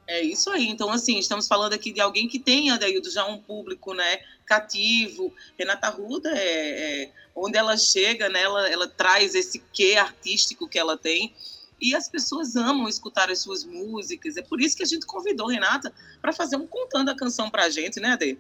[0.08, 0.68] É isso aí.
[0.68, 5.34] Então, assim, estamos falando aqui de alguém que tem, Adaildo, já um público né, cativo.
[5.58, 10.78] Renata Ruda, é, é, onde ela chega, né, ela, ela traz esse quê artístico que
[10.78, 11.34] ela tem.
[11.80, 14.38] E as pessoas amam escutar as suas músicas.
[14.38, 17.64] É por isso que a gente convidou Renata para fazer um contando a canção para
[17.64, 18.38] a gente, né, Ade?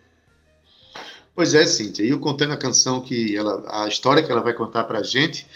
[1.34, 2.04] Pois é, Cíntia.
[2.04, 5.04] E eu contando a canção que ela, a história que ela vai contar para a
[5.04, 5.47] gente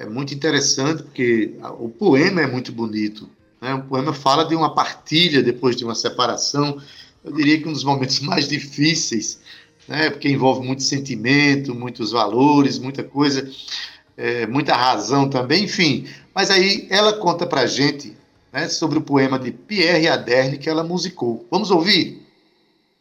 [0.00, 3.28] é muito interessante, porque o poema é muito bonito.
[3.60, 3.74] Né?
[3.74, 6.80] O poema fala de uma partilha depois de uma separação.
[7.22, 9.38] Eu diria que um dos momentos mais difíceis,
[9.86, 10.08] né?
[10.08, 13.46] porque envolve muito sentimento, muitos valores, muita coisa,
[14.16, 16.06] é, muita razão também, enfim.
[16.34, 18.16] Mas aí ela conta para a gente
[18.50, 21.46] né, sobre o poema de Pierre Aderne que ela musicou.
[21.50, 22.26] Vamos ouvir?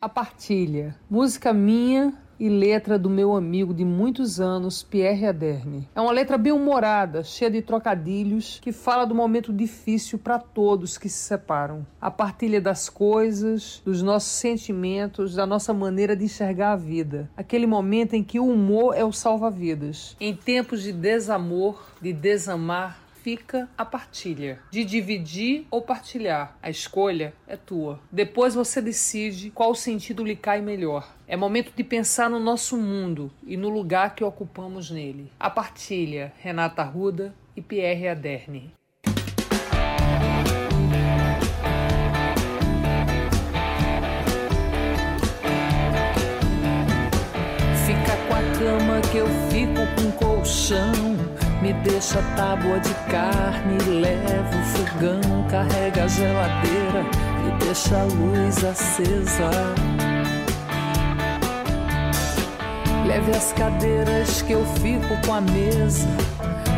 [0.01, 5.87] A Partilha, música minha e letra do meu amigo de muitos anos, Pierre Aderne.
[5.93, 10.97] É uma letra bem humorada, cheia de trocadilhos, que fala do momento difícil para todos
[10.97, 11.85] que se separam.
[11.99, 17.29] A partilha das coisas, dos nossos sentimentos, da nossa maneira de enxergar a vida.
[17.35, 20.15] Aquele momento em que o humor é o salva-vidas.
[20.19, 24.59] Em tempos de desamor, de desamar, fica a partilha.
[24.71, 26.57] De dividir ou partilhar.
[26.63, 27.99] A escolha é tua.
[28.11, 31.13] Depois você decide qual sentido lhe cai melhor.
[31.27, 35.31] É momento de pensar no nosso mundo e no lugar que ocupamos nele.
[35.39, 38.73] A partilha, Renata Arruda e Pierre Aderne.
[47.85, 51.48] Fica com a cama que eu fico com colchão.
[51.61, 57.03] Me deixa tábua de carne, leva o fogão, carrega a geladeira
[57.45, 59.51] e deixa a luz acesa.
[63.05, 66.07] Leve as cadeiras que eu fico com a mesa.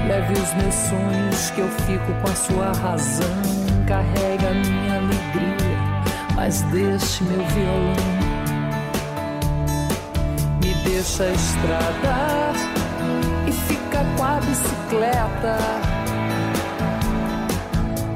[0.07, 3.27] Leve os meus sonhos que eu fico com a sua razão.
[3.87, 5.77] Carrega a minha alegria,
[6.35, 7.95] mas deixe meu violão.
[10.63, 11.31] Me deixa a
[14.41, 15.57] bicicleta.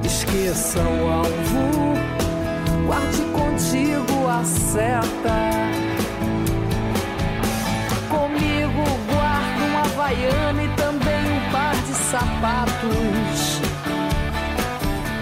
[0.03, 1.93] Esqueça o alvo,
[2.85, 5.39] guarde contigo a seta.
[8.09, 13.61] Comigo guardo uma havaiana e também um par de sapatos.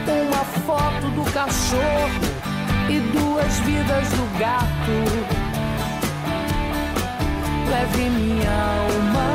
[0.06, 2.34] Uma foto do cachorro
[2.90, 4.98] e duas vidas do gato.
[7.70, 9.33] Leve minha alma,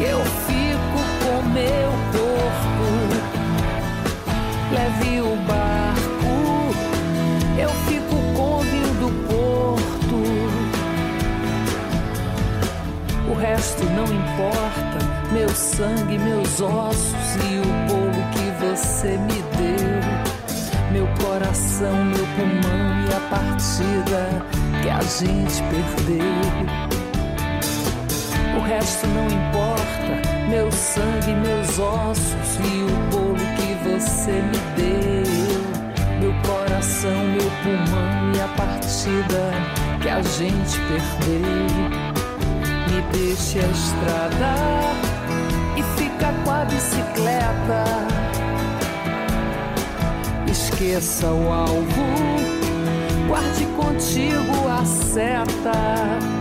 [0.00, 2.84] que eu fico com meu corpo.
[4.72, 6.72] Leve o barco,
[7.58, 10.18] eu fico com o vinho do porto.
[13.30, 14.98] O resto não importa,
[15.32, 20.00] meu sangue, meus ossos e o bolo que você me deu.
[20.92, 24.46] Meu coração, meu pulmão e a partida
[24.82, 26.59] que a gente perdeu.
[28.80, 35.60] Resto não importa, meu sangue, meus ossos e o bolo que você me deu.
[36.18, 39.52] Meu coração, meu pulmão e a partida
[40.00, 41.42] que a gente perdeu.
[42.88, 44.54] Me deixe a estrada
[45.76, 47.84] e fica com a bicicleta.
[50.50, 52.06] Esqueça o alvo,
[53.28, 56.39] guarde contigo a seta.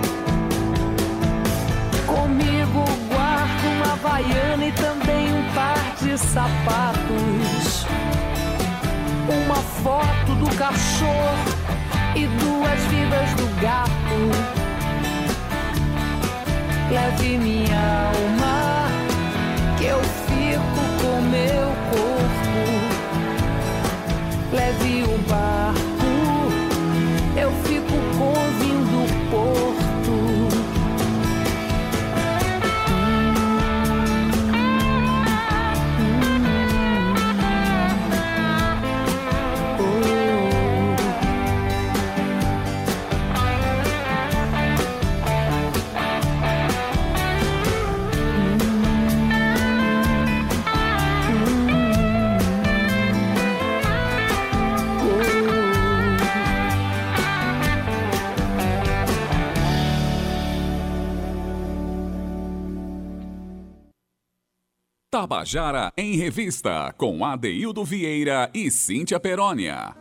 [3.99, 7.85] Havaiana e também um par de sapatos.
[9.27, 11.37] Uma foto do cachorro
[12.15, 13.89] e duas vidas do gato.
[16.91, 18.87] Leve minha alma,
[19.77, 22.63] que eu fico com meu corpo.
[24.51, 25.88] Leve o barco,
[65.11, 69.95] Tabajara em Revista, com Adeildo Vieira e Cíntia Perónia.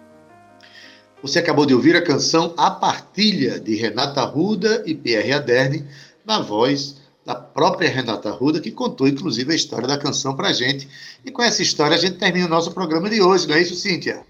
[1.23, 5.87] Você acabou de ouvir a canção A Partilha, de Renata Ruda e Pierre Aderne,
[6.27, 10.87] na voz da própria Renata Ruda, que contou inclusive a história da canção pra gente.
[11.25, 13.77] E com essa história a gente termina o nosso programa de hoje, não é isso,
[13.77, 14.27] Cíntia?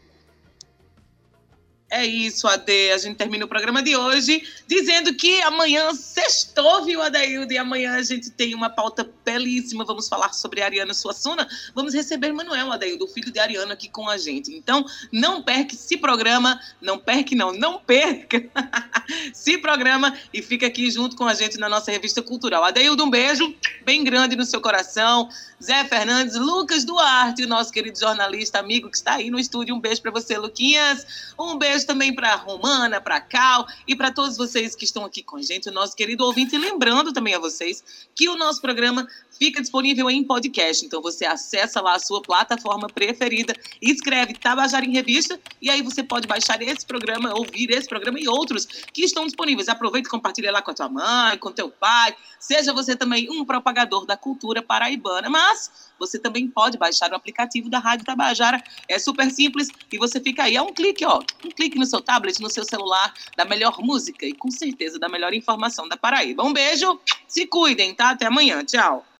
[1.90, 2.90] É isso, Ade.
[2.90, 7.50] A gente termina o programa de hoje dizendo que amanhã sextou, viu, Adaildo?
[7.50, 9.86] E amanhã a gente tem uma pauta belíssima.
[9.86, 11.48] Vamos falar sobre Ariana Suassuna.
[11.74, 14.54] Vamos receber Manuel Adaildo, o filho de Ariana, aqui com a gente.
[14.54, 16.60] Então, não perca esse programa.
[16.78, 17.52] Não perca, não.
[17.54, 18.44] Não perca.
[19.32, 22.64] se programa e fica aqui junto com a gente na nossa revista cultural.
[22.64, 23.54] Adaildo, um beijo
[23.86, 25.30] bem grande no seu coração.
[25.62, 29.74] Zé Fernandes, Lucas Duarte, o nosso querido jornalista, amigo que está aí no estúdio.
[29.74, 31.34] Um beijo para você, Luquinhas.
[31.38, 35.36] Um beijo também para Romana, para Cal e para todos vocês que estão aqui com
[35.36, 36.54] a gente, o nosso querido ouvinte.
[36.54, 39.06] E lembrando também a vocês que o nosso programa
[39.38, 40.84] fica disponível em podcast.
[40.84, 46.02] Então você acessa lá a sua plataforma preferida, escreve Tabajara em Revista e aí você
[46.02, 49.68] pode baixar esse programa, ouvir esse programa e outros que estão disponíveis.
[49.68, 52.14] Aproveita e compartilha lá com a tua mãe, com teu pai.
[52.38, 57.68] Seja você também um propagador da cultura paraibana, mas você também pode baixar o aplicativo
[57.68, 58.62] da Rádio Tabajara.
[58.88, 62.00] É super simples e você fica aí, é um clique, ó, um clique no seu
[62.00, 66.44] tablet, no seu celular, da melhor música e com certeza da melhor informação da Paraíba.
[66.44, 68.10] Um beijo, se cuidem, tá?
[68.10, 69.08] Até amanhã, tchau.